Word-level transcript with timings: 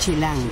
Chilango. 0.00 0.48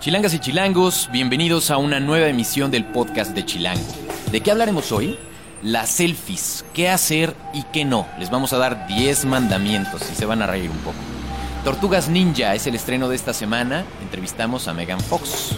Chilangas 0.00 0.34
y 0.34 0.40
chilangos, 0.40 1.08
bienvenidos 1.12 1.70
a 1.70 1.76
una 1.76 2.00
nueva 2.00 2.26
emisión 2.26 2.72
del 2.72 2.84
podcast 2.84 3.36
de 3.36 3.46
Chilango. 3.46 3.86
¿De 4.32 4.40
qué 4.40 4.50
hablaremos 4.50 4.90
hoy? 4.90 5.16
Las 5.62 5.90
selfies, 5.90 6.64
qué 6.74 6.88
hacer 6.88 7.36
y 7.54 7.62
qué 7.72 7.84
no. 7.84 8.08
Les 8.18 8.30
vamos 8.30 8.52
a 8.52 8.58
dar 8.58 8.88
10 8.88 9.26
mandamientos 9.26 10.02
y 10.10 10.16
se 10.16 10.26
van 10.26 10.42
a 10.42 10.48
reír 10.48 10.70
un 10.70 10.78
poco. 10.78 10.96
Tortugas 11.62 12.08
Ninja 12.08 12.52
es 12.56 12.66
el 12.66 12.74
estreno 12.74 13.08
de 13.08 13.14
esta 13.14 13.32
semana. 13.32 13.84
Entrevistamos 14.02 14.66
a 14.66 14.74
Megan 14.74 15.00
Fox. 15.00 15.52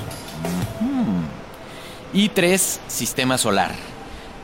Y 2.13 2.29
3, 2.29 2.81
Sistema 2.87 3.39
Solar. 3.39 3.92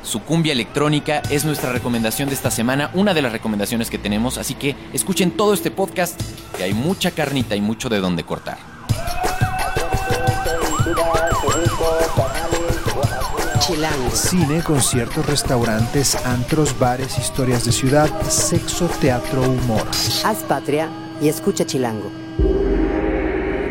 Su 0.08 0.22
cumbia 0.22 0.54
electrónica 0.54 1.20
es 1.28 1.44
nuestra 1.44 1.70
recomendación 1.70 2.30
de 2.30 2.34
esta 2.34 2.50
semana, 2.50 2.90
una 2.94 3.12
de 3.12 3.20
las 3.20 3.30
recomendaciones 3.30 3.90
que 3.90 3.98
tenemos, 3.98 4.38
así 4.38 4.54
que 4.54 4.74
escuchen 4.94 5.32
todo 5.32 5.52
este 5.52 5.70
podcast, 5.70 6.18
que 6.56 6.62
hay 6.62 6.72
mucha 6.72 7.10
carnita 7.10 7.54
y 7.56 7.60
mucho 7.60 7.90
de 7.90 7.98
donde 7.98 8.24
cortar. 8.24 8.56
Chilango. 13.60 14.10
Cine, 14.10 14.62
conciertos, 14.62 15.26
restaurantes, 15.26 16.14
antros, 16.24 16.78
bares, 16.78 17.18
historias 17.18 17.66
de 17.66 17.72
ciudad, 17.72 18.08
sexo, 18.30 18.88
teatro, 19.02 19.42
humor. 19.42 19.86
Haz 20.24 20.38
patria 20.38 20.88
y 21.20 21.28
escucha 21.28 21.66
Chilango. 21.66 22.10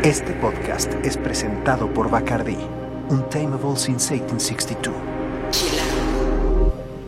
Este 0.04 0.34
podcast 0.34 0.94
es 1.02 1.16
presentado 1.16 1.92
por 1.92 2.08
Bacardi, 2.08 2.58
Untamable 3.10 3.76
since 3.76 4.14
1862. 4.14 5.17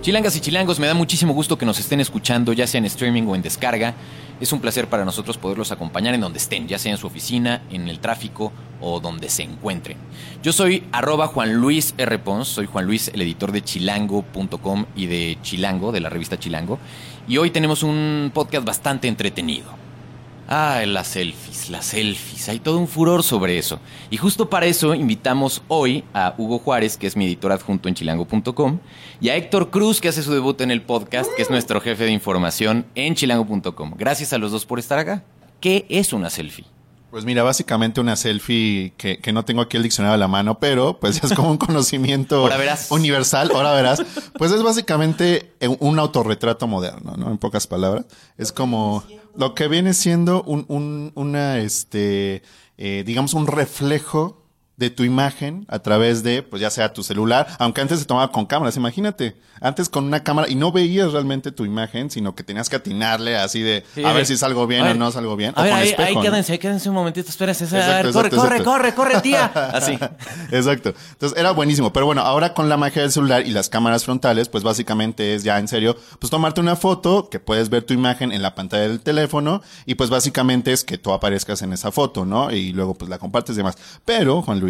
Chilangas 0.00 0.34
y 0.34 0.40
chilangos, 0.40 0.80
me 0.80 0.86
da 0.86 0.94
muchísimo 0.94 1.34
gusto 1.34 1.58
que 1.58 1.66
nos 1.66 1.78
estén 1.78 2.00
escuchando, 2.00 2.54
ya 2.54 2.66
sea 2.66 2.78
en 2.78 2.86
streaming 2.86 3.24
o 3.24 3.34
en 3.34 3.42
descarga. 3.42 3.94
Es 4.40 4.50
un 4.50 4.60
placer 4.60 4.88
para 4.88 5.04
nosotros 5.04 5.36
poderlos 5.36 5.72
acompañar 5.72 6.14
en 6.14 6.22
donde 6.22 6.38
estén, 6.38 6.66
ya 6.66 6.78
sea 6.78 6.92
en 6.92 6.96
su 6.96 7.06
oficina, 7.06 7.60
en 7.70 7.86
el 7.86 8.00
tráfico 8.00 8.50
o 8.80 9.00
donde 9.00 9.28
se 9.28 9.42
encuentren. 9.42 9.98
Yo 10.42 10.54
soy 10.54 10.84
arroba 10.90 11.26
Juan 11.26 11.52
Luis 11.52 11.92
R. 11.98 12.18
Pons, 12.18 12.48
soy 12.48 12.64
Juan 12.64 12.86
Luis, 12.86 13.10
el 13.12 13.20
editor 13.20 13.52
de 13.52 13.62
chilango.com 13.62 14.86
y 14.96 15.04
de 15.04 15.36
Chilango, 15.42 15.92
de 15.92 16.00
la 16.00 16.08
revista 16.08 16.38
Chilango. 16.38 16.78
Y 17.28 17.36
hoy 17.36 17.50
tenemos 17.50 17.82
un 17.82 18.30
podcast 18.32 18.64
bastante 18.64 19.06
entretenido. 19.06 19.79
Ah, 20.52 20.82
las 20.84 21.06
selfies, 21.06 21.70
las 21.70 21.86
selfies. 21.86 22.48
Hay 22.48 22.58
todo 22.58 22.78
un 22.78 22.88
furor 22.88 23.22
sobre 23.22 23.56
eso. 23.56 23.78
Y 24.10 24.16
justo 24.16 24.50
para 24.50 24.66
eso 24.66 24.96
invitamos 24.96 25.62
hoy 25.68 26.02
a 26.12 26.34
Hugo 26.36 26.58
Juárez, 26.58 26.96
que 26.96 27.06
es 27.06 27.16
mi 27.16 27.26
editor 27.26 27.52
adjunto 27.52 27.88
en 27.88 27.94
chilango.com, 27.94 28.80
y 29.20 29.28
a 29.28 29.36
Héctor 29.36 29.70
Cruz, 29.70 30.00
que 30.00 30.08
hace 30.08 30.24
su 30.24 30.32
debut 30.32 30.60
en 30.60 30.72
el 30.72 30.82
podcast, 30.82 31.30
que 31.36 31.42
es 31.42 31.50
nuestro 31.50 31.80
jefe 31.80 32.02
de 32.02 32.10
información 32.10 32.84
en 32.96 33.14
chilango.com. 33.14 33.94
Gracias 33.96 34.32
a 34.32 34.38
los 34.38 34.50
dos 34.50 34.66
por 34.66 34.80
estar 34.80 34.98
acá. 34.98 35.22
¿Qué 35.60 35.86
es 35.88 36.12
una 36.12 36.30
selfie? 36.30 36.64
Pues 37.10 37.24
mira, 37.24 37.42
básicamente 37.42 38.00
una 38.00 38.14
selfie 38.16 38.92
que, 38.96 39.18
que 39.18 39.32
no 39.32 39.44
tengo 39.44 39.62
aquí 39.62 39.76
el 39.76 39.82
diccionario 39.82 40.14
a 40.14 40.18
la 40.18 40.28
mano, 40.28 40.60
pero 40.60 40.98
pues 41.00 41.22
es 41.22 41.32
como 41.34 41.50
un 41.50 41.56
conocimiento 41.58 42.36
Ahora 42.36 42.56
verás. 42.56 42.90
universal, 42.90 43.50
ahora 43.54 43.72
verás. 43.72 44.02
Pues 44.38 44.52
es 44.52 44.62
básicamente 44.62 45.52
un 45.80 45.98
autorretrato 45.98 46.66
moderno, 46.66 47.14
¿no? 47.16 47.30
En 47.30 47.36
pocas 47.36 47.66
palabras. 47.66 48.06
Es 48.38 48.52
como 48.52 49.04
lo 49.36 49.54
que 49.54 49.68
viene 49.68 49.92
siendo 49.92 50.42
un, 50.44 50.64
un, 50.68 51.12
una, 51.14 51.58
este, 51.58 52.42
eh, 52.78 53.02
digamos, 53.04 53.34
un 53.34 53.46
reflejo 53.46 54.39
de 54.80 54.88
tu 54.88 55.04
imagen 55.04 55.66
a 55.68 55.78
través 55.80 56.22
de, 56.22 56.42
pues 56.42 56.62
ya 56.62 56.70
sea 56.70 56.94
tu 56.94 57.02
celular, 57.02 57.46
aunque 57.58 57.82
antes 57.82 57.98
se 57.98 58.06
tomaba 58.06 58.32
con 58.32 58.46
cámaras, 58.46 58.78
imagínate, 58.78 59.36
antes 59.60 59.90
con 59.90 60.04
una 60.04 60.24
cámara 60.24 60.48
y 60.48 60.54
no 60.54 60.72
veías 60.72 61.12
realmente 61.12 61.52
tu 61.52 61.66
imagen, 61.66 62.10
sino 62.10 62.34
que 62.34 62.42
tenías 62.42 62.70
que 62.70 62.76
atinarle 62.76 63.36
así 63.36 63.60
de 63.60 63.84
Sí, 63.94 64.02
a 64.02 64.12
ver 64.14 64.24
si 64.24 64.38
salgo 64.38 64.66
bien 64.66 64.86
o 64.86 64.94
no 64.94 65.10
salgo 65.10 65.36
bien. 65.36 65.52
A 65.54 65.60
o 65.60 65.64
ver, 65.64 65.72
con 65.72 65.80
ahí, 65.80 65.88
espejo, 65.90 66.08
ahí 66.08 66.14
¿no? 66.14 66.22
quédense, 66.22 66.52
ahí 66.52 66.58
quédense 66.58 66.88
un 66.88 66.94
momentito, 66.94 67.28
espérense. 67.28 67.64
Exacto, 67.64 68.12
corre, 68.12 68.28
exacto, 68.28 68.36
corre, 68.36 68.64
corre, 68.64 68.94
corre, 68.94 69.20
tía. 69.20 69.44
Así. 69.74 69.98
Exacto. 70.50 70.94
Entonces 71.12 71.38
era 71.38 71.50
buenísimo. 71.50 71.92
Pero 71.92 72.06
bueno, 72.06 72.22
ahora 72.22 72.54
con 72.54 72.70
la 72.70 72.78
magia 72.78 73.02
del 73.02 73.12
celular 73.12 73.46
y 73.46 73.50
las 73.50 73.68
cámaras 73.68 74.04
frontales, 74.04 74.48
pues 74.48 74.64
básicamente 74.64 75.34
es 75.34 75.44
ya 75.44 75.58
en 75.58 75.68
serio, 75.68 75.94
pues 76.18 76.30
tomarte 76.30 76.62
una 76.62 76.74
foto, 76.74 77.28
que 77.28 77.38
puedes 77.38 77.68
ver 77.68 77.82
tu 77.82 77.92
imagen 77.92 78.32
en 78.32 78.40
la 78.40 78.54
pantalla 78.54 78.88
del 78.88 79.00
teléfono, 79.00 79.60
y 79.84 79.96
pues 79.96 80.08
básicamente 80.08 80.72
es 80.72 80.84
que 80.84 80.96
tú 80.96 81.12
aparezcas 81.12 81.60
en 81.60 81.74
esa 81.74 81.92
foto, 81.92 82.24
¿no? 82.24 82.50
Y 82.50 82.72
luego 82.72 82.94
pues 82.94 83.10
la 83.10 83.18
compartes 83.18 83.56
y 83.56 83.58
demás. 83.58 83.76
Pero, 84.06 84.40
Juan 84.40 84.58
Luis, 84.58 84.69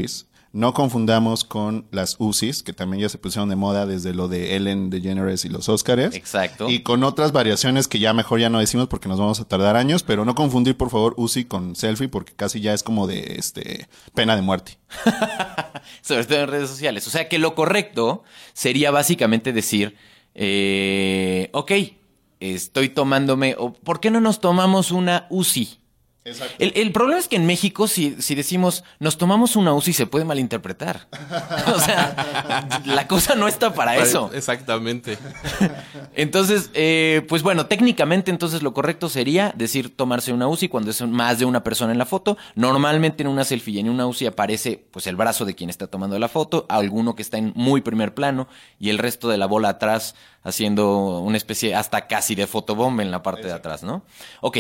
no 0.53 0.75
confundamos 0.75 1.45
con 1.45 1.87
las 1.93 2.17
UCIs, 2.19 2.65
que 2.65 2.73
también 2.73 3.03
ya 3.03 3.09
se 3.09 3.19
pusieron 3.19 3.49
de 3.49 3.57
moda 3.57 3.87
desde 3.87 4.13
lo 4.15 4.27
de 4.27 4.57
Ellen 4.57 4.91
DeGeneres 4.91 5.45
y 5.45 5.49
los 5.49 5.69
Óscares. 5.69 6.15
Exacto. 6.15 6.69
Y 6.69 6.81
con 6.81 7.05
otras 7.05 7.31
variaciones 7.31 7.87
que 7.87 8.01
ya 8.01 8.13
mejor 8.13 8.41
ya 8.41 8.51
no 8.51 8.59
decimos 8.59 8.89
porque 8.89 9.09
nos 9.09 9.21
vamos 9.21 9.39
a 9.39 9.45
tardar 9.45 9.77
años, 9.77 10.03
pero 10.03 10.25
no 10.25 10.35
confundir 10.35 10.77
por 10.77 10.91
favor 10.91 11.15
UCI 11.17 11.45
con 11.45 11.77
selfie 11.77 12.09
porque 12.09 12.33
casi 12.35 12.61
ya 12.61 12.75
es 12.75 12.83
como 12.83 13.07
de 13.07 13.37
este 13.39 13.89
pena 14.13 14.35
de 14.35 14.43
muerte. 14.43 14.79
sobre 16.03 16.25
todo 16.25 16.41
en 16.41 16.49
redes 16.49 16.69
sociales. 16.69 17.07
O 17.07 17.11
sea 17.11 17.29
que 17.29 17.39
lo 17.39 17.55
correcto 17.55 18.25
sería 18.53 18.91
básicamente 18.91 19.53
decir, 19.53 19.97
eh, 20.35 21.49
ok, 21.53 21.73
estoy 22.41 22.89
tomándome, 22.89 23.55
o 23.57 23.73
¿por 23.73 24.01
qué 24.01 24.11
no 24.11 24.21
nos 24.21 24.41
tomamos 24.41 24.91
una 24.91 25.27
UCI? 25.31 25.80
Exacto. 26.31 26.55
El, 26.59 26.73
el 26.75 26.93
problema 26.93 27.21
es 27.21 27.29
que 27.29 27.37
en 27.37 27.47
México, 27.47 27.89
si, 27.89 28.17
si 28.21 28.35
decimos 28.35 28.85
nos 28.99 29.19
tomamos 29.19 29.57
una 29.57 29.75
UCI, 29.75 29.93
se 29.93 30.07
puede 30.07 30.25
malinterpretar. 30.25 31.09
o 31.75 31.81
sea, 31.81 32.81
la 32.85 33.07
cosa 33.07 33.35
no 33.35 33.49
está 33.49 33.75
para 33.75 33.97
eso. 33.97 34.31
Exactamente. 34.33 35.19
Entonces, 36.15 36.71
eh, 36.75 37.25
pues 37.29 37.43
bueno, 37.43 37.67
técnicamente 37.67 38.31
entonces 38.31 38.63
lo 38.63 38.75
correcto 38.75 39.09
sería 39.09 39.53
decir 39.57 39.95
tomarse 39.95 40.33
una 40.33 40.49
UCI 40.49 40.69
cuando 40.69 40.91
es 40.91 41.01
más 41.03 41.39
de 41.39 41.45
una 41.45 41.63
persona 41.63 41.93
en 41.93 41.99
la 41.99 42.07
foto. 42.07 42.37
Normalmente 42.55 43.23
en 43.23 43.29
una 43.29 43.45
selfie 43.45 43.75
y 43.75 43.79
en 43.81 43.89
una 43.89 44.07
UCI 44.07 44.27
aparece 44.27 44.85
pues 44.91 45.07
el 45.07 45.17
brazo 45.17 45.45
de 45.45 45.55
quien 45.55 45.71
está 45.71 45.87
tomando 45.87 46.19
la 46.19 46.29
foto, 46.29 46.67
alguno 46.69 47.15
que 47.15 47.23
está 47.23 47.39
en 47.39 47.53
muy 47.55 47.81
primer 47.81 48.15
plano 48.15 48.49
y 48.79 48.91
el 48.91 48.99
resto 48.99 49.29
de 49.29 49.39
la 49.39 49.47
bola 49.47 49.71
atrás 49.71 50.15
haciendo 50.43 51.21
una 51.21 51.37
especie 51.37 51.75
hasta 51.75 52.07
casi 52.07 52.35
de 52.35 52.47
fotobomba 52.47 53.03
en 53.03 53.11
la 53.11 53.23
parte 53.23 53.47
de 53.47 53.53
atrás, 53.53 53.83
¿no? 53.83 54.03
Ok, 54.41 54.59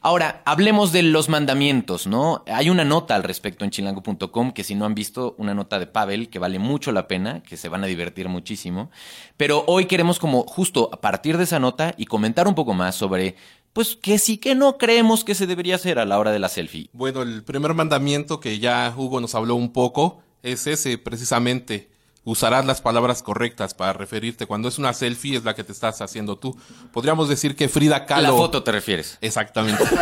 ahora 0.00 0.42
hablemos 0.44 0.92
de 0.92 1.02
los 1.02 1.28
mandamientos, 1.28 2.06
¿no? 2.06 2.44
Hay 2.46 2.70
una 2.70 2.84
nota 2.84 3.14
al 3.14 3.22
respecto 3.22 3.64
en 3.64 3.70
chilango.com 3.70 4.52
que 4.52 4.64
si 4.64 4.74
no 4.74 4.84
han 4.84 4.94
visto, 4.94 5.34
una 5.38 5.54
nota 5.54 5.78
de 5.78 5.86
Pavel 5.86 6.28
que 6.28 6.38
vale 6.38 6.58
mucho 6.58 6.92
la 6.92 7.08
pena, 7.08 7.42
que 7.42 7.56
se 7.56 7.68
van 7.68 7.84
a 7.84 7.86
divertir 7.86 8.28
muchísimo, 8.28 8.90
pero 9.36 9.64
hoy 9.66 9.86
queremos 9.86 10.18
como 10.18 10.42
justo 10.44 10.90
a 10.92 11.00
partir 11.00 11.36
de 11.36 11.44
esa 11.44 11.58
nota 11.58 11.94
y 11.96 12.06
comentar 12.06 12.46
un 12.48 12.54
poco 12.54 12.74
más 12.74 12.94
sobre, 12.94 13.36
pues 13.72 13.96
que 13.96 14.18
sí 14.18 14.38
que 14.38 14.54
no 14.54 14.78
creemos 14.78 15.24
que 15.24 15.34
se 15.34 15.46
debería 15.46 15.76
hacer 15.76 15.98
a 15.98 16.04
la 16.04 16.18
hora 16.18 16.32
de 16.32 16.38
la 16.38 16.48
selfie. 16.48 16.90
Bueno, 16.92 17.22
el 17.22 17.42
primer 17.42 17.74
mandamiento 17.74 18.40
que 18.40 18.58
ya 18.58 18.92
Hugo 18.96 19.20
nos 19.20 19.34
habló 19.34 19.54
un 19.54 19.72
poco 19.72 20.22
es 20.42 20.66
ese 20.66 20.98
precisamente. 20.98 21.88
Usarás 22.28 22.66
las 22.66 22.82
palabras 22.82 23.22
correctas 23.22 23.72
para 23.72 23.94
referirte. 23.94 24.44
Cuando 24.44 24.68
es 24.68 24.78
una 24.78 24.92
selfie 24.92 25.38
es 25.38 25.44
la 25.44 25.54
que 25.54 25.64
te 25.64 25.72
estás 25.72 26.02
haciendo 26.02 26.36
tú. 26.36 26.54
Podríamos 26.92 27.26
decir 27.26 27.56
que 27.56 27.70
Frida 27.70 27.96
A 27.96 28.04
Kahlo. 28.04 28.22
la 28.22 28.34
foto 28.34 28.62
te 28.62 28.70
refieres. 28.70 29.16
Exactamente. 29.22 29.82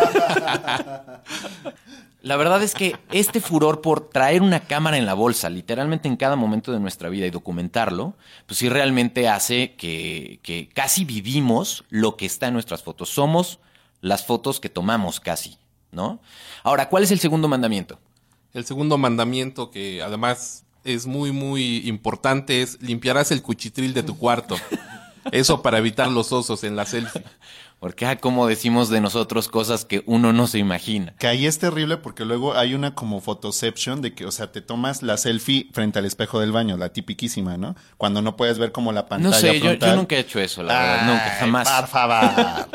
La 2.22 2.34
verdad 2.36 2.60
es 2.64 2.74
que 2.74 2.96
este 3.12 3.40
furor 3.40 3.80
por 3.80 4.10
traer 4.10 4.42
una 4.42 4.58
cámara 4.58 4.98
en 4.98 5.06
la 5.06 5.14
bolsa, 5.14 5.48
literalmente 5.48 6.08
en 6.08 6.16
cada 6.16 6.34
momento 6.34 6.72
de 6.72 6.80
nuestra 6.80 7.08
vida 7.08 7.26
y 7.26 7.30
documentarlo, 7.30 8.16
pues 8.46 8.58
sí 8.58 8.68
realmente 8.68 9.28
hace 9.28 9.76
que, 9.76 10.40
que 10.42 10.68
casi 10.68 11.04
vivimos 11.04 11.84
lo 11.90 12.16
que 12.16 12.26
está 12.26 12.48
en 12.48 12.54
nuestras 12.54 12.82
fotos. 12.82 13.08
Somos 13.08 13.60
las 14.00 14.26
fotos 14.26 14.58
que 14.58 14.68
tomamos 14.68 15.20
casi, 15.20 15.58
¿no? 15.92 16.20
Ahora, 16.64 16.88
¿cuál 16.88 17.04
es 17.04 17.12
el 17.12 17.20
segundo 17.20 17.46
mandamiento? 17.46 18.00
El 18.52 18.64
segundo 18.64 18.98
mandamiento 18.98 19.70
que 19.70 20.02
además 20.02 20.65
es 20.86 21.06
muy, 21.06 21.32
muy 21.32 21.86
importante 21.88 22.62
es 22.62 22.80
limpiarás 22.80 23.30
el 23.32 23.42
cuchitril 23.42 23.94
de 23.94 24.02
tu 24.02 24.16
cuarto. 24.16 24.56
Eso 25.32 25.62
para 25.62 25.78
evitar 25.78 26.08
los 26.10 26.32
osos 26.32 26.62
en 26.64 26.76
la 26.76 26.86
selfie. 26.86 27.22
Porque, 27.78 28.06
ah, 28.06 28.16
como 28.16 28.46
decimos 28.46 28.88
de 28.88 29.02
nosotros 29.02 29.48
cosas 29.48 29.84
que 29.84 30.02
uno 30.06 30.32
no 30.32 30.46
se 30.46 30.58
imagina. 30.58 31.14
Que 31.18 31.26
ahí 31.26 31.46
es 31.46 31.58
terrible 31.58 31.98
porque 31.98 32.24
luego 32.24 32.54
hay 32.56 32.74
una 32.74 32.94
como 32.94 33.20
photoception 33.20 34.00
de 34.00 34.14
que, 34.14 34.24
o 34.24 34.32
sea, 34.32 34.50
te 34.50 34.62
tomas 34.62 35.02
la 35.02 35.18
selfie 35.18 35.68
frente 35.74 35.98
al 35.98 36.06
espejo 36.06 36.40
del 36.40 36.52
baño, 36.52 36.78
la 36.78 36.88
tipiquísima, 36.88 37.58
¿no? 37.58 37.76
Cuando 37.98 38.22
no 38.22 38.34
puedes 38.34 38.58
ver 38.58 38.72
como 38.72 38.92
la 38.92 39.06
pantalla 39.06 39.34
No 39.34 39.38
sé, 39.40 39.58
yo, 39.58 39.66
frontal. 39.66 39.90
yo 39.90 39.96
nunca 39.96 40.16
he 40.16 40.20
hecho 40.20 40.40
eso, 40.40 40.62
la 40.62 40.72
verdad. 40.72 41.06
Nunca, 41.06 41.36
jamás. 41.38 41.68
Por 41.80 41.88
favor. 41.88 42.68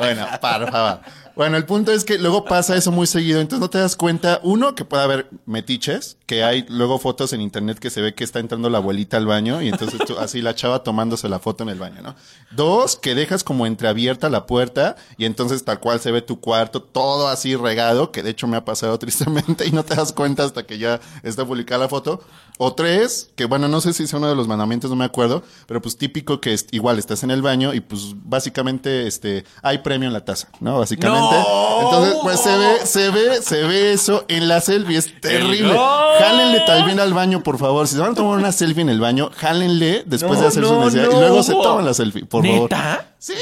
bueno, 0.00 0.26
por 0.40 0.70
favor. 0.72 1.00
Bueno, 1.36 1.56
el 1.56 1.64
punto 1.64 1.92
es 1.92 2.04
que 2.04 2.18
luego 2.18 2.44
pasa 2.44 2.74
eso 2.74 2.90
muy 2.90 3.06
seguido, 3.06 3.40
entonces 3.40 3.60
no 3.60 3.70
te 3.70 3.78
das 3.78 3.94
cuenta, 3.94 4.40
uno, 4.42 4.74
que 4.74 4.84
puede 4.84 5.04
haber 5.04 5.30
metiches, 5.46 6.17
que 6.28 6.44
hay 6.44 6.66
luego 6.68 6.98
fotos 6.98 7.32
en 7.32 7.40
internet 7.40 7.78
que 7.78 7.88
se 7.88 8.02
ve 8.02 8.14
que 8.14 8.22
está 8.22 8.38
entrando 8.38 8.68
la 8.68 8.78
abuelita 8.78 9.16
al 9.16 9.24
baño 9.24 9.62
y 9.62 9.68
entonces 9.68 9.98
tú- 10.06 10.18
así 10.18 10.42
la 10.42 10.54
chava 10.54 10.82
tomándose 10.84 11.26
la 11.28 11.38
foto 11.38 11.62
en 11.62 11.70
el 11.70 11.78
baño, 11.78 12.02
¿no? 12.02 12.14
Dos, 12.50 12.96
que 12.96 13.14
dejas 13.14 13.42
como 13.42 13.66
entreabierta 13.66 14.28
la 14.28 14.44
puerta 14.46 14.94
y 15.16 15.24
entonces 15.24 15.64
tal 15.64 15.80
cual 15.80 16.00
se 16.00 16.12
ve 16.12 16.20
tu 16.20 16.38
cuarto 16.38 16.82
todo 16.82 17.28
así 17.28 17.56
regado, 17.56 18.12
que 18.12 18.22
de 18.22 18.28
hecho 18.30 18.46
me 18.46 18.58
ha 18.58 18.64
pasado 18.66 18.98
tristemente 19.00 19.66
y 19.66 19.72
no 19.72 19.84
te 19.84 19.94
das 19.96 20.12
cuenta 20.12 20.44
hasta 20.44 20.64
que 20.66 20.76
ya 20.76 21.00
está 21.22 21.46
publicada 21.46 21.80
la 21.84 21.88
foto. 21.88 22.22
O 22.60 22.74
tres, 22.74 23.30
que 23.36 23.44
bueno, 23.44 23.68
no 23.68 23.80
sé 23.80 23.92
si 23.92 24.02
es 24.02 24.12
uno 24.12 24.28
de 24.28 24.34
los 24.34 24.48
mandamientos, 24.48 24.90
no 24.90 24.96
me 24.96 25.04
acuerdo, 25.04 25.44
pero 25.66 25.80
pues 25.80 25.96
típico 25.96 26.40
que 26.40 26.52
es, 26.52 26.66
igual 26.72 26.98
estás 26.98 27.22
en 27.22 27.30
el 27.30 27.40
baño 27.40 27.72
y 27.72 27.78
pues 27.80 28.14
básicamente 28.16 29.06
este 29.06 29.44
hay 29.62 29.78
premio 29.78 30.08
en 30.08 30.12
la 30.12 30.24
taza, 30.24 30.48
¿no? 30.60 30.78
Básicamente. 30.78 31.36
¡No! 31.36 31.80
Entonces, 31.82 32.14
pues 32.22 32.40
se 32.40 32.56
ve, 32.58 32.74
se 32.86 33.10
ve, 33.10 33.42
se 33.42 33.62
ve 33.62 33.92
eso 33.92 34.24
en 34.28 34.48
la 34.48 34.60
selfie, 34.60 34.96
es 34.98 35.20
terrible. 35.20 35.72
Jálenle 36.18 36.60
también 36.60 37.00
al 37.00 37.12
baño, 37.14 37.42
por 37.42 37.58
favor. 37.58 37.86
Si 37.88 37.94
se 37.94 38.00
van 38.00 38.12
a 38.12 38.14
tomar 38.14 38.38
una 38.38 38.52
selfie 38.52 38.82
en 38.82 38.88
el 38.88 39.00
baño, 39.00 39.30
jálenle 39.36 40.02
después 40.06 40.34
No, 40.38 40.42
de 40.42 40.46
hacer 40.48 40.64
su 40.64 40.72
no, 40.72 40.84
necesidad 40.84 41.10
y 41.10 41.14
no. 41.14 41.20
luego 41.20 41.42
se 41.42 41.52
toman 41.52 41.84
la 41.84 41.94
selfie, 41.94 42.24
por 42.24 42.44
favor. 42.46 42.62
¿Neta? 42.70 43.04
Sí, 43.20 43.34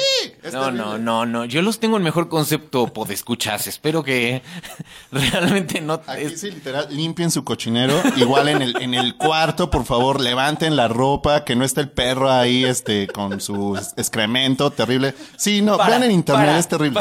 es 0.42 0.54
No, 0.54 0.64
terrible. 0.64 0.82
no, 0.84 0.98
no, 0.98 1.26
no. 1.26 1.44
Yo 1.44 1.60
los 1.60 1.78
tengo 1.78 1.98
en 1.98 2.02
mejor 2.02 2.28
concepto 2.30 2.92
escuchas. 3.12 3.66
Espero 3.66 4.02
que 4.02 4.42
realmente 5.12 5.80
no. 5.82 6.00
Aquí 6.06 6.22
es- 6.22 6.40
sí, 6.40 6.50
literal, 6.50 6.86
limpien 6.90 7.30
su 7.30 7.44
cochinero. 7.44 7.94
Igual 8.16 8.48
en 8.48 8.62
el, 8.62 8.80
en 8.80 8.94
el 8.94 9.16
cuarto, 9.16 9.70
por 9.70 9.84
favor, 9.84 10.20
levanten 10.20 10.76
la 10.76 10.88
ropa, 10.88 11.44
que 11.44 11.56
no 11.56 11.64
esté 11.64 11.82
el 11.82 11.90
perro 11.90 12.30
ahí, 12.30 12.64
este, 12.64 13.06
con 13.08 13.40
su 13.40 13.76
excremento, 13.96 14.70
terrible. 14.70 15.14
Sí, 15.36 15.60
no, 15.60 15.76
Para, 15.76 15.90
vean 15.90 16.04
en 16.04 16.10
internet, 16.12 16.46
para, 16.46 16.58
es 16.58 16.68
terrible. 16.68 17.00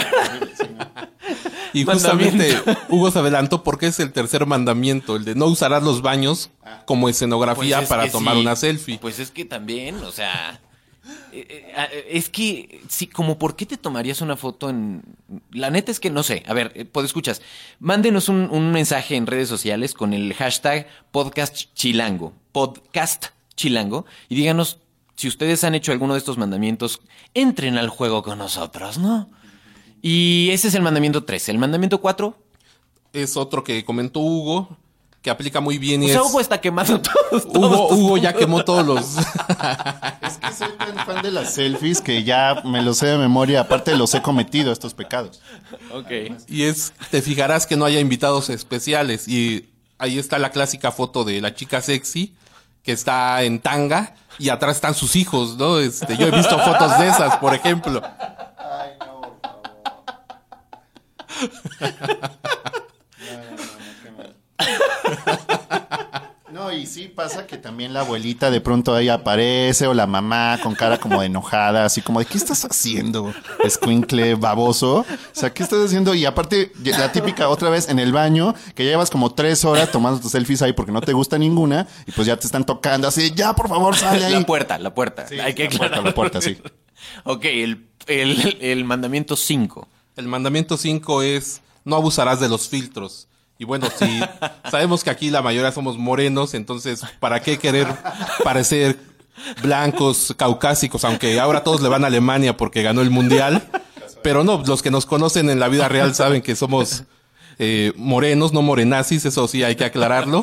Y 1.75 1.83
justamente. 1.85 2.57
Hugo 2.89 3.11
se 3.11 3.19
adelantó 3.19 3.63
porque 3.63 3.87
es 3.87 3.99
el 3.99 4.11
tercer 4.11 4.45
mandamiento, 4.45 5.15
el 5.15 5.25
de 5.25 5.35
no 5.35 5.45
usarás 5.47 5.83
los 5.83 6.01
baños 6.01 6.49
como 6.85 7.09
escenografía 7.09 7.77
Pues 7.77 7.83
es 7.83 7.89
para 7.89 8.09
tomar 8.09 8.35
sí. 8.35 8.41
una 8.41 8.55
selfie. 8.55 8.97
Pues 8.99 9.19
es 9.19 9.31
que 9.31 9.45
también, 9.45 9.95
o 10.03 10.11
sea. 10.11 10.59
eh, 11.31 11.45
eh, 11.49 11.73
eh, 11.91 12.05
Es 12.11 12.29
que, 12.29 12.81
sí, 12.87 13.07
como 13.07 13.37
por 13.37 13.55
qué 13.55 13.65
te 13.65 13.77
tomarías 13.77 14.21
una 14.21 14.37
foto 14.37 14.69
en... 14.69 15.03
La 15.51 15.69
neta 15.69 15.91
es 15.91 15.99
que 15.99 16.09
no 16.09 16.23
sé. 16.23 16.43
A 16.47 16.53
ver, 16.53 16.87
pues 16.91 17.05
escuchas. 17.05 17.41
Mándenos 17.79 18.29
un, 18.29 18.49
un 18.51 18.71
mensaje 18.71 19.15
en 19.15 19.27
redes 19.27 19.49
sociales 19.49 19.93
con 19.93 20.13
el 20.13 20.33
hashtag 20.33 20.87
podcast 21.11 21.55
chilango. 21.73 22.33
Podcast 22.51 23.25
chilango. 23.55 24.05
Y 24.29 24.35
díganos 24.35 24.79
si 25.15 25.27
ustedes 25.27 25.63
han 25.63 25.75
hecho 25.75 25.91
alguno 25.91 26.13
de 26.13 26.19
estos 26.19 26.37
mandamientos. 26.37 27.01
Entren 27.33 27.77
al 27.77 27.89
juego 27.89 28.23
con 28.23 28.37
nosotros, 28.37 28.97
¿no? 28.97 29.29
Y 30.07 30.51
ese 30.51 30.67
es 30.67 30.75
el 30.75 30.83
mandamiento 30.83 31.23
3. 31.23 31.49
El 31.49 31.57
mandamiento 31.57 31.99
4. 31.99 32.37
Es 33.11 33.35
otro 33.35 33.63
que 33.63 33.83
comentó 33.83 34.19
Hugo, 34.19 34.77
que 35.23 35.31
aplica 35.31 35.61
muy 35.61 35.79
bien 35.79 36.03
y 36.03 36.05
O 36.05 36.09
sea, 36.09 36.21
es... 36.21 36.27
Hugo 36.27 36.39
está 36.41 36.61
quemando 36.61 37.01
todos. 37.01 37.51
todos 37.51 37.91
Hugo, 37.91 38.17
ya 38.17 38.31
quemó 38.33 38.63
todos 38.63 38.85
los... 38.85 39.17
Es 40.21 40.37
que 40.37 40.53
soy 40.53 40.71
tan 40.77 40.95
fan 41.07 41.23
de 41.23 41.31
las 41.31 41.55
selfies 41.55 42.01
que 42.01 42.23
ya 42.23 42.61
me 42.63 42.83
lo 42.83 42.93
sé 42.93 43.07
de 43.07 43.17
memoria. 43.17 43.61
Aparte, 43.61 43.97
los 43.97 44.13
he 44.13 44.21
cometido, 44.21 44.71
estos 44.71 44.93
pecados. 44.93 45.41
Ok. 45.91 46.11
Y 46.47 46.63
es, 46.65 46.93
te 47.09 47.23
fijarás 47.23 47.65
que 47.65 47.75
no 47.75 47.85
haya 47.85 47.99
invitados 47.99 48.51
especiales. 48.51 49.27
Y 49.27 49.69
ahí 49.97 50.19
está 50.19 50.37
la 50.37 50.51
clásica 50.51 50.91
foto 50.91 51.23
de 51.23 51.41
la 51.41 51.55
chica 51.55 51.81
sexy 51.81 52.35
que 52.83 52.91
está 52.91 53.41
en 53.41 53.59
tanga 53.59 54.13
y 54.37 54.49
atrás 54.49 54.75
están 54.75 54.93
sus 54.93 55.15
hijos, 55.15 55.57
¿no? 55.57 55.79
Este, 55.79 56.15
yo 56.15 56.27
he 56.27 56.31
visto 56.31 56.59
fotos 56.59 56.99
de 56.99 57.07
esas, 57.07 57.37
por 57.37 57.55
ejemplo. 57.55 58.03
No, 66.51 66.71
y 66.71 66.85
sí 66.85 67.09
pasa 67.09 67.45
que 67.45 67.57
también 67.57 67.93
la 67.93 67.99
abuelita 67.99 68.49
de 68.49 68.61
pronto 68.61 68.95
ahí 68.95 69.09
aparece 69.09 69.87
o 69.87 69.93
la 69.93 70.07
mamá 70.07 70.57
con 70.63 70.73
cara 70.73 70.97
como 70.97 71.19
de 71.19 71.25
enojada, 71.25 71.83
así 71.83 72.01
como 72.01 72.19
de 72.19 72.25
¿qué 72.25 72.37
estás 72.37 72.63
haciendo? 72.63 73.33
Escuincle, 73.61 74.35
baboso. 74.35 74.99
O 74.99 75.05
sea, 75.33 75.53
¿qué 75.53 75.63
estás 75.63 75.79
haciendo? 75.83 76.13
Y 76.15 76.23
aparte, 76.23 76.71
la 76.81 77.11
típica 77.11 77.49
otra 77.49 77.69
vez 77.69 77.89
en 77.89 77.99
el 77.99 78.13
baño, 78.13 78.55
que 78.73 78.85
ya 78.85 78.91
llevas 78.91 79.09
como 79.09 79.33
tres 79.33 79.65
horas 79.65 79.91
tomando 79.91 80.21
tus 80.21 80.31
selfies 80.31 80.61
ahí 80.61 80.71
porque 80.71 80.93
no 80.93 81.01
te 81.01 81.11
gusta 81.11 81.37
ninguna 81.37 81.87
y 82.07 82.13
pues 82.13 82.25
ya 82.25 82.37
te 82.37 82.45
están 82.45 82.65
tocando 82.65 83.09
así, 83.09 83.33
ya 83.35 83.53
por 83.53 83.67
favor 83.67 83.93
sale 83.97 84.23
ahí. 84.23 84.31
La 84.31 84.45
puerta, 84.45 84.77
la 84.77 84.93
puerta. 84.93 85.27
Sí, 85.27 85.37
Hay 85.39 85.55
que 85.55 85.65
la 85.65 85.77
puerta, 85.77 86.01
la 86.01 86.13
puerta, 86.13 86.39
sí. 86.41 86.57
Ok, 87.25 87.43
el, 87.45 87.89
el, 88.07 88.57
el 88.61 88.85
mandamiento 88.85 89.35
5. 89.35 89.89
El 90.15 90.27
mandamiento 90.27 90.77
5 90.77 91.23
es 91.23 91.61
no 91.83 91.95
abusarás 91.95 92.39
de 92.39 92.47
los 92.47 92.69
filtros. 92.69 93.27
Y 93.57 93.65
bueno, 93.65 93.87
si 93.97 94.21
sabemos 94.71 95.03
que 95.03 95.09
aquí 95.09 95.29
la 95.29 95.41
mayoría 95.41 95.71
somos 95.71 95.97
morenos, 95.97 96.53
entonces 96.53 97.01
¿para 97.19 97.41
qué 97.41 97.57
querer 97.57 97.87
parecer 98.43 98.97
blancos, 99.61 100.33
caucásicos? 100.37 101.03
Aunque 101.03 101.39
ahora 101.39 101.63
todos 101.63 101.81
le 101.81 101.89
van 101.89 102.03
a 102.03 102.07
Alemania 102.07 102.55
porque 102.57 102.83
ganó 102.83 103.01
el 103.01 103.09
mundial. 103.09 103.67
Pero 104.23 104.43
no, 104.43 104.63
los 104.65 104.81
que 104.81 104.89
nos 104.89 105.05
conocen 105.05 105.49
en 105.49 105.59
la 105.59 105.67
vida 105.67 105.87
real 105.87 106.15
saben 106.15 106.41
que 106.41 106.55
somos 106.55 107.03
eh, 107.59 107.93
morenos, 107.95 108.53
no 108.53 108.61
morenazis, 108.61 109.25
eso 109.25 109.47
sí 109.47 109.63
hay 109.63 109.75
que 109.75 109.85
aclararlo. 109.85 110.41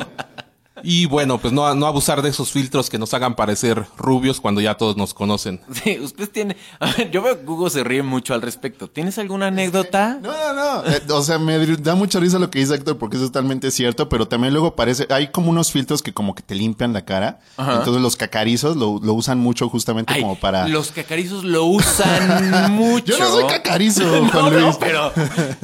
Y 0.83 1.05
bueno, 1.05 1.37
pues 1.37 1.53
no, 1.53 1.73
no 1.75 1.85
abusar 1.87 2.21
de 2.21 2.29
esos 2.29 2.51
filtros 2.51 2.89
que 2.89 2.97
nos 2.99 3.13
hagan 3.13 3.35
parecer 3.35 3.85
rubios 3.97 4.41
cuando 4.41 4.61
ya 4.61 4.75
todos 4.75 4.97
nos 4.97 5.13
conocen. 5.13 5.61
Sí, 5.83 5.99
usted 5.99 6.29
tiene. 6.29 6.55
A 6.79 6.91
ver, 6.93 7.11
yo 7.11 7.21
veo 7.21 7.39
que 7.39 7.45
Hugo 7.49 7.69
se 7.69 7.83
ríe 7.83 8.03
mucho 8.03 8.33
al 8.33 8.41
respecto. 8.41 8.87
¿Tienes 8.89 9.17
alguna 9.17 9.47
anécdota? 9.47 10.19
No, 10.21 10.31
no, 10.31 10.53
no. 10.83 10.89
Eh, 10.89 11.01
o 11.09 11.21
sea, 11.23 11.39
me 11.39 11.57
da 11.77 11.95
mucha 11.95 12.19
risa 12.19 12.39
lo 12.39 12.49
que 12.49 12.59
dice 12.59 12.75
Héctor 12.75 12.97
porque 12.97 13.17
es 13.17 13.23
totalmente 13.23 13.71
cierto, 13.71 14.07
pero 14.09 14.27
también 14.27 14.53
luego 14.53 14.75
parece, 14.75 15.07
hay 15.09 15.27
como 15.31 15.49
unos 15.49 15.71
filtros 15.71 16.01
que 16.01 16.13
como 16.13 16.35
que 16.35 16.43
te 16.43 16.55
limpian 16.55 16.93
la 16.93 17.03
cara. 17.05 17.39
Entonces 17.57 18.01
los 18.01 18.15
cacarizos 18.15 18.77
lo, 18.77 18.99
lo 19.03 19.13
usan 19.13 19.39
mucho 19.39 19.67
justamente 19.69 20.13
Ay, 20.13 20.21
como 20.21 20.35
para... 20.39 20.67
Los 20.67 20.91
cacarizos 20.91 21.43
lo 21.43 21.65
usan 21.65 22.71
mucho. 22.73 23.13
Yo 23.13 23.19
no 23.19 23.29
soy 23.31 23.45
cacarizo, 23.47 24.03
No, 24.21 24.29
Juan 24.29 24.53
no, 24.53 24.59
Luis. 24.59 24.77
pero 24.79 25.11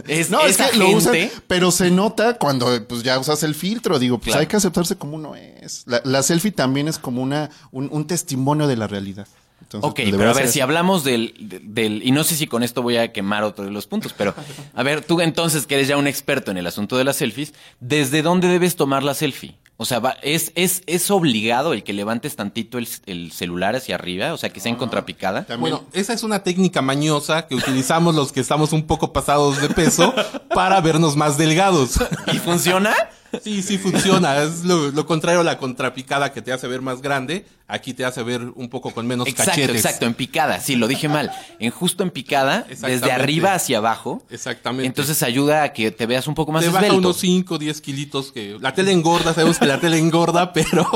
es, 0.07 0.29
No, 0.29 0.41
es 0.41 0.57
que 0.57 0.77
lo 0.77 0.89
usan, 0.89 1.15
pero 1.47 1.71
se 1.71 1.91
nota 1.91 2.37
cuando 2.37 2.67
pues 2.87 3.03
ya 3.03 3.17
usas 3.19 3.43
el 3.43 3.55
filtro. 3.55 3.99
Digo, 3.99 4.17
pues 4.17 4.27
Claro. 4.29 4.41
hay 4.41 4.47
que 4.47 4.57
aceptarse 4.57 4.95
como 4.97 5.08
uno 5.13 5.35
es. 5.35 5.83
La, 5.87 6.01
la 6.03 6.23
selfie 6.23 6.51
también 6.51 6.87
es 6.87 6.97
como 6.99 7.21
una 7.21 7.49
un, 7.71 7.89
un 7.91 8.07
testimonio 8.07 8.67
de 8.67 8.77
la 8.77 8.87
realidad. 8.87 9.27
Entonces, 9.61 9.89
Ok, 9.89 9.99
pero 10.17 10.29
a 10.29 10.33
ver, 10.33 10.47
si 10.47 10.61
hablamos 10.61 11.03
del, 11.03 11.33
de- 11.37 11.59
del... 11.61 12.01
Y 12.03 12.11
no 12.11 12.23
sé 12.23 12.35
si 12.35 12.47
con 12.47 12.63
esto 12.63 12.81
voy 12.81 12.95
a 12.97 13.11
quemar 13.11 13.43
otro 13.43 13.65
de 13.65 13.71
los 13.71 13.87
puntos, 13.87 14.13
pero... 14.17 14.33
A 14.73 14.83
ver, 14.83 15.03
tú 15.03 15.19
entonces, 15.21 15.67
que 15.67 15.75
eres 15.75 15.87
ya 15.89 15.97
un 15.97 16.07
experto 16.07 16.49
en 16.49 16.57
el 16.57 16.65
asunto 16.65 16.97
de 16.97 17.03
las 17.03 17.17
selfies, 17.17 17.53
¿desde 17.81 18.21
dónde 18.21 18.47
debes 18.47 18.77
tomar 18.77 19.03
la 19.03 19.13
selfie? 19.13 19.57
O 19.75 19.85
sea, 19.85 19.99
va- 19.99 20.15
¿es, 20.23 20.53
es, 20.55 20.81
¿es 20.87 21.11
obligado 21.11 21.73
el 21.73 21.83
que 21.83 21.91
levantes 21.93 22.35
tantito 22.37 22.77
el, 22.77 22.87
el 23.05 23.31
celular 23.33 23.75
hacia 23.75 23.95
arriba? 23.95 24.33
O 24.33 24.37
sea, 24.37 24.49
que 24.49 24.59
sea 24.61 24.71
en 24.71 24.77
contrapicada. 24.77 25.41
También- 25.45 25.59
Bueno, 25.75 25.83
esa 25.93 26.13
es 26.13 26.23
una 26.23 26.41
técnica 26.41 26.81
mañosa 26.81 27.45
que 27.45 27.55
utilizamos 27.55 28.15
los 28.15 28.31
que 28.31 28.39
estamos 28.39 28.71
un 28.73 28.87
poco 28.87 29.11
pasados 29.13 29.61
de 29.61 29.69
peso 29.69 30.15
para 30.55 30.79
vernos 30.81 31.15
más 31.17 31.37
delgados. 31.37 31.91
¿Y 32.33 32.37
funciona? 32.39 32.95
Sí, 33.43 33.61
sí 33.61 33.77
funciona. 33.77 34.41
Es 34.43 34.63
lo, 34.63 34.91
lo 34.91 35.05
contrario 35.05 35.41
a 35.41 35.43
la 35.43 35.57
contrapicada 35.57 36.31
que 36.33 36.41
te 36.41 36.51
hace 36.51 36.67
ver 36.67 36.81
más 36.81 37.01
grande. 37.01 37.45
Aquí 37.67 37.93
te 37.93 38.03
hace 38.03 38.23
ver 38.23 38.41
un 38.55 38.67
poco 38.69 38.91
con 38.91 39.05
menos 39.05 39.27
Exacto, 39.27 39.51
cachetes. 39.51 39.75
exacto, 39.75 40.05
en 40.07 40.15
picada. 40.15 40.59
Sí, 40.59 40.75
lo 40.75 40.87
dije 40.87 41.07
mal. 41.07 41.31
En 41.59 41.69
justo 41.69 42.01
en 42.03 42.09
picada, 42.09 42.65
desde 42.67 43.11
arriba 43.11 43.53
hacia 43.53 43.77
abajo. 43.77 44.23
Exactamente. 44.31 44.87
Entonces 44.87 45.21
ayuda 45.21 45.61
a 45.63 45.73
que 45.73 45.91
te 45.91 46.05
veas 46.07 46.27
un 46.27 46.33
poco 46.33 46.51
más 46.51 46.63
te 46.63 46.69
baja 46.69 46.87
esbelto. 46.87 46.97
unos 47.09 47.17
5, 47.17 47.57
10 47.59 47.81
kilitos 47.81 48.31
que 48.31 48.57
la 48.59 48.73
tele 48.73 48.91
engorda, 48.91 49.33
sabemos 49.35 49.59
que 49.59 49.65
la 49.67 49.79
tele 49.79 49.99
engorda, 49.99 50.51
pero, 50.53 50.89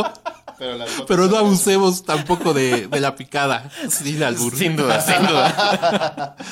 Pero 0.58 0.78
las 0.78 0.90
fotos 0.90 1.06
pero 1.08 1.28
no 1.28 1.38
abusemos 1.38 2.04
tampoco 2.04 2.54
de, 2.54 2.88
de 2.88 3.00
la 3.00 3.16
picada. 3.16 3.70
Sin 3.90 4.22
albur. 4.24 4.56
Sin 4.56 4.76
duda, 4.76 5.02
sin 5.02 5.28
duda. 5.28 6.36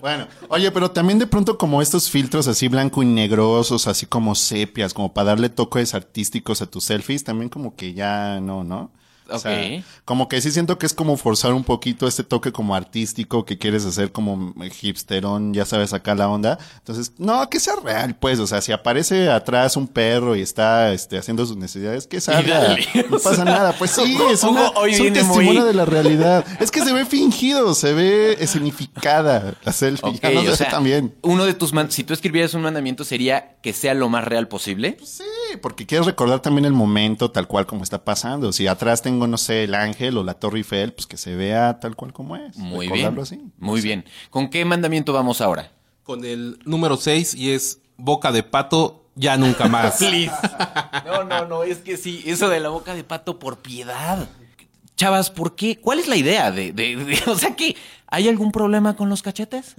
Bueno, 0.00 0.28
oye, 0.50 0.70
pero 0.70 0.90
también 0.90 1.18
de 1.18 1.26
pronto 1.26 1.56
como 1.56 1.80
estos 1.80 2.10
filtros 2.10 2.46
así 2.48 2.68
blanco 2.68 3.02
y 3.02 3.06
negrosos, 3.06 3.88
así 3.88 4.04
como 4.04 4.34
sepias, 4.34 4.92
como 4.92 5.14
para 5.14 5.28
darle 5.30 5.48
toques 5.48 5.94
artísticos 5.94 6.60
a 6.60 6.66
tus 6.66 6.84
selfies, 6.84 7.24
también 7.24 7.48
como 7.48 7.74
que 7.74 7.94
ya 7.94 8.38
no, 8.40 8.62
¿no? 8.62 8.92
O 9.28 9.38
sea, 9.38 9.52
Ok. 9.78 9.84
como 10.04 10.28
que 10.28 10.40
sí 10.40 10.50
siento 10.50 10.78
que 10.78 10.86
es 10.86 10.94
como 10.94 11.16
forzar 11.16 11.52
un 11.52 11.64
poquito 11.64 12.06
este 12.06 12.22
toque 12.24 12.52
como 12.52 12.74
artístico 12.74 13.44
que 13.44 13.58
quieres 13.58 13.84
hacer 13.84 14.12
como 14.12 14.54
hipsterón, 14.82 15.52
ya 15.54 15.64
sabes, 15.64 15.92
acá 15.92 16.14
la 16.14 16.28
onda. 16.28 16.58
Entonces, 16.78 17.12
no, 17.18 17.48
que 17.50 17.58
sea 17.60 17.74
real, 17.82 18.14
pues, 18.16 18.38
o 18.38 18.46
sea, 18.46 18.60
si 18.60 18.72
aparece 18.72 19.30
atrás 19.30 19.76
un 19.76 19.88
perro 19.88 20.36
y 20.36 20.42
está 20.42 20.92
este, 20.92 21.18
haciendo 21.18 21.44
sus 21.46 21.56
necesidades, 21.56 22.06
que 22.06 22.20
salga. 22.20 22.76
No 23.10 23.18
pasa 23.18 23.44
nada, 23.44 23.72
pues 23.78 23.90
sí, 23.92 24.16
es, 24.30 24.42
una, 24.44 24.70
hoy 24.70 24.92
es 24.92 25.00
un 25.00 25.12
testimonio 25.12 25.52
muy- 25.60 25.66
de 25.68 25.74
la 25.74 25.84
realidad. 25.84 26.44
Es 26.60 26.70
que 26.70 26.82
se 26.84 26.92
ve 26.92 27.04
fingido, 27.06 27.74
se 27.74 27.92
ve 27.94 28.36
escenificada 28.40 29.54
la 29.64 29.72
selfie. 29.72 30.08
Ok, 30.08 30.20
ya 30.22 30.30
no 30.30 30.52
o 30.52 30.56
sea, 30.56 30.78
bien. 30.80 31.14
uno 31.22 31.44
de 31.44 31.54
tus 31.54 31.72
man- 31.72 31.90
si 31.90 32.04
tú 32.04 32.12
escribieras 32.12 32.54
un 32.54 32.62
mandamiento 32.62 33.04
sería 33.04 33.56
que 33.62 33.72
sea 33.72 33.94
lo 33.94 34.08
más 34.08 34.24
real 34.24 34.48
posible. 34.48 34.96
Sí, 35.04 35.24
porque 35.62 35.86
quieres 35.86 36.06
recordar 36.06 36.40
también 36.40 36.64
el 36.64 36.72
momento 36.72 37.30
tal 37.30 37.46
cual 37.48 37.66
como 37.66 37.82
está 37.82 38.04
pasando. 38.04 38.52
Si 38.52 38.66
atrás 38.66 39.02
tengo, 39.02 39.15
no 39.26 39.38
sé, 39.38 39.64
el 39.64 39.74
ángel 39.74 40.18
o 40.18 40.24
la 40.24 40.34
Torre 40.34 40.58
Eiffel, 40.58 40.92
pues 40.92 41.06
que 41.06 41.16
se 41.16 41.34
vea 41.36 41.78
tal 41.80 41.94
cual 41.96 42.12
como 42.12 42.36
es. 42.36 42.56
Muy 42.56 42.88
bien. 42.88 43.16
así. 43.20 43.40
Muy 43.58 43.80
bien. 43.80 44.04
¿Con 44.30 44.48
qué 44.50 44.64
mandamiento 44.64 45.12
vamos 45.12 45.40
ahora? 45.40 45.70
Con 46.02 46.24
el 46.24 46.58
número 46.64 46.96
6 46.96 47.34
y 47.34 47.50
es 47.52 47.80
boca 47.96 48.32
de 48.32 48.42
pato, 48.42 49.04
ya 49.14 49.36
nunca 49.36 49.68
más. 49.68 49.96
Please. 49.98 50.32
No, 51.06 51.24
no, 51.24 51.46
no, 51.46 51.62
es 51.62 51.78
que 51.78 51.96
sí, 51.96 52.22
eso 52.26 52.48
de 52.48 52.60
la 52.60 52.68
boca 52.68 52.94
de 52.94 53.04
pato 53.04 53.38
por 53.38 53.58
piedad. 53.58 54.28
Chavas, 54.96 55.30
¿por 55.30 55.54
qué? 55.56 55.78
¿Cuál 55.78 55.98
es 55.98 56.08
la 56.08 56.16
idea 56.16 56.50
de, 56.50 56.72
de- 56.72 56.96
de- 56.96 57.22
o 57.30 57.36
sea 57.36 57.54
que 57.54 57.76
hay 58.08 58.28
algún 58.28 58.50
problema 58.52 58.96
con 58.96 59.08
los 59.08 59.22
cachetes? 59.22 59.74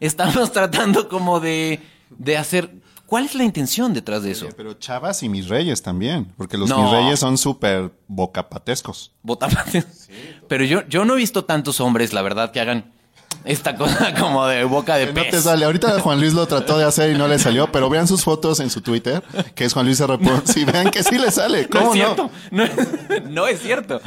Estamos 0.00 0.52
tratando 0.52 1.08
como 1.08 1.40
de, 1.40 1.80
de 2.10 2.36
hacer, 2.36 2.70
¿cuál 3.10 3.26
es 3.26 3.34
la 3.34 3.44
intención 3.44 3.92
detrás 3.92 4.22
de 4.22 4.30
eso? 4.30 4.46
Pero 4.56 4.72
chavas 4.74 5.22
y 5.22 5.28
mis 5.28 5.48
reyes 5.48 5.82
también, 5.82 6.32
porque 6.38 6.56
los 6.56 6.68
No. 6.70 6.80
mis 6.82 6.90
reyes 6.92 7.20
son 7.20 7.36
súper 7.36 7.92
bocapatescos. 8.08 9.12
Botapates. 9.22 10.08
Pero 10.48 10.64
yo, 10.64 10.86
yo 10.88 11.04
no 11.04 11.14
he 11.14 11.16
visto 11.18 11.44
tantos 11.44 11.80
hombres, 11.80 12.12
la 12.12 12.22
verdad, 12.22 12.52
que 12.52 12.60
hagan 12.60 12.92
esta 13.44 13.74
cosa 13.76 14.14
como 14.18 14.46
de 14.46 14.64
boca 14.64 14.96
de 14.96 15.06
Que 15.06 15.12
no 15.12 15.22
pez. 15.22 15.30
te 15.32 15.40
sale. 15.40 15.64
Ahorita 15.64 15.98
Juan 16.00 16.20
Luis 16.20 16.32
lo 16.34 16.46
trató 16.46 16.78
de 16.78 16.84
hacer 16.84 17.12
y 17.14 17.18
no 17.18 17.26
le 17.28 17.38
salió, 17.38 17.70
pero 17.72 17.90
vean 17.90 18.06
sus 18.08 18.22
fotos 18.24 18.60
en 18.60 18.70
su 18.70 18.80
Twitter, 18.80 19.22
que 19.54 19.64
es 19.64 19.72
Juan 19.72 19.86
Luis 19.86 20.00
R. 20.00 20.16
Si 20.44 20.64
vean 20.64 20.90
que 20.90 21.02
sí 21.02 21.18
le 21.18 21.30
sale. 21.30 21.68
No 21.72 21.80
¿Cómo 21.80 21.94
es 21.94 22.00
no? 22.00 22.14
cierto. 22.14 22.30
No, 22.50 22.64
es- 22.64 23.22
no 23.28 23.46
es 23.46 23.60
cierto. 23.60 24.00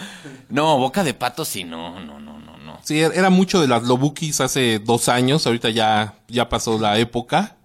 No, 0.50 0.78
boca 0.78 1.04
de 1.04 1.14
pato 1.14 1.46
sí, 1.46 1.64
no, 1.66 2.00
no, 2.00 2.20
no, 2.20 2.40
no, 2.40 2.58
no. 2.58 2.80
Sí, 2.84 3.00
era 3.00 3.30
mucho 3.30 3.60
de 3.62 3.68
las 3.68 3.84
lobukis 3.84 4.40
hace 4.42 4.80
dos 4.80 5.10
años. 5.10 5.46
Ahorita 5.48 5.70
ya, 5.70 6.16
ya 6.28 6.48
pasó 6.50 6.78
la 6.80 6.98
época. 7.00 7.56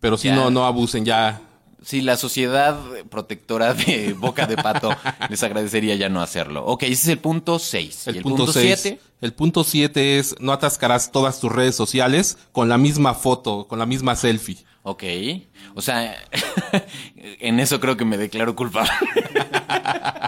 Pero 0.00 0.16
Ya. 0.16 0.34
no, 0.34 0.50
no 0.50 0.66
abusen 0.66 1.04
ya. 1.04 1.40
Sí, 1.82 2.00
la 2.00 2.16
sociedad 2.16 2.76
protectora 3.10 3.72
de 3.74 4.12
boca 4.14 4.46
de 4.46 4.56
pato 4.56 4.90
les 5.30 5.42
agradecería 5.44 5.94
ya 5.94 6.08
no 6.08 6.20
hacerlo. 6.20 6.64
Ok, 6.66 6.82
ese 6.84 6.92
es 6.94 7.08
el 7.08 7.18
punto 7.18 7.58
6. 7.60 8.06
El, 8.08 8.14
¿Y 8.14 8.18
el 8.18 8.22
punto 8.24 8.36
punto 8.46 8.52
6. 8.52 8.80
7? 8.82 9.00
El 9.20 9.32
punto 9.34 9.62
7 9.64 10.18
es 10.18 10.34
no 10.40 10.52
atascarás 10.52 11.12
todas 11.12 11.38
tus 11.40 11.52
redes 11.52 11.76
sociales 11.76 12.38
con 12.52 12.68
la 12.68 12.76
misma 12.76 13.14
foto, 13.14 13.66
con 13.68 13.78
la 13.78 13.86
misma 13.86 14.16
selfie. 14.16 14.58
Ok. 14.82 15.02
O 15.78 15.82
sea, 15.82 16.16
en 17.16 17.60
eso 17.60 17.78
creo 17.80 17.96
que 17.98 18.04
me 18.06 18.16
declaro 18.16 18.56
culpable. 18.56 18.90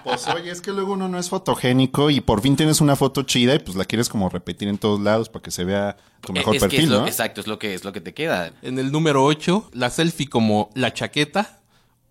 Pues 0.04 0.26
oye, 0.28 0.50
es 0.50 0.60
que 0.62 0.72
luego 0.72 0.94
uno 0.94 1.06
no 1.08 1.18
es 1.18 1.28
fotogénico 1.28 2.08
y 2.10 2.20
por 2.20 2.40
fin 2.40 2.56
tienes 2.56 2.80
una 2.80 2.96
foto 2.96 3.24
chida 3.24 3.54
y 3.54 3.58
pues 3.58 3.76
la 3.76 3.84
quieres 3.84 4.08
como 4.08 4.28
repetir 4.30 4.66
en 4.68 4.78
todos 4.78 4.98
lados 5.00 5.28
para 5.28 5.42
que 5.42 5.50
se 5.50 5.64
vea 5.64 5.96
tu 6.22 6.32
mejor 6.32 6.54
es 6.56 6.62
que 6.62 6.68
perfil, 6.68 6.84
es 6.84 6.90
lo- 6.90 7.00
¿no? 7.00 7.06
Exacto, 7.06 7.40
es 7.42 7.46
lo 7.46 7.58
que 7.58 7.74
es 7.74 7.84
lo 7.84 7.92
que 7.92 8.00
te 8.00 8.14
queda. 8.14 8.52
En 8.62 8.78
el 8.78 8.90
número 8.90 9.22
8, 9.24 9.70
la 9.74 9.90
selfie 9.90 10.28
como 10.28 10.70
la 10.74 10.94
chaqueta, 10.94 11.60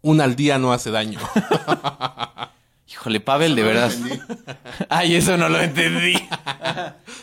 una 0.01 0.25
al 0.25 0.35
día 0.35 0.59
no 0.59 0.73
hace 0.73 0.91
daño. 0.91 1.19
Híjole, 2.89 3.19
Pavel, 3.19 3.53
de 3.55 3.63
verdad. 3.63 3.91
Ay, 4.89 5.15
eso 5.15 5.35
no 5.35 5.49
lo 5.49 5.59
entendí. 5.61 6.13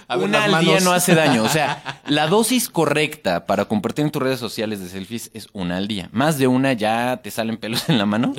A 0.09 0.16
ver, 0.16 0.28
Una 0.28 0.44
al 0.44 0.62
día 0.62 0.78
no 0.80 0.92
hace 0.92 1.14
daño. 1.14 1.42
O 1.42 1.49
sea, 1.49 2.00
la 2.06 2.26
dosis 2.26 2.68
correcta 2.68 3.47
para 3.47 3.64
compartir 3.64 4.04
en 4.04 4.11
tus 4.11 4.23
redes 4.23 4.38
sociales 4.38 4.80
de 4.80 4.90
selfies 4.90 5.30
es 5.33 5.49
una 5.54 5.78
al 5.78 5.88
día. 5.88 6.11
Más 6.12 6.37
de 6.37 6.47
una 6.49 6.75
ya 6.75 7.21
te 7.23 7.30
salen 7.30 7.56
pelos 7.56 7.88
en 7.88 7.97
la 7.97 8.04
mano. 8.04 8.35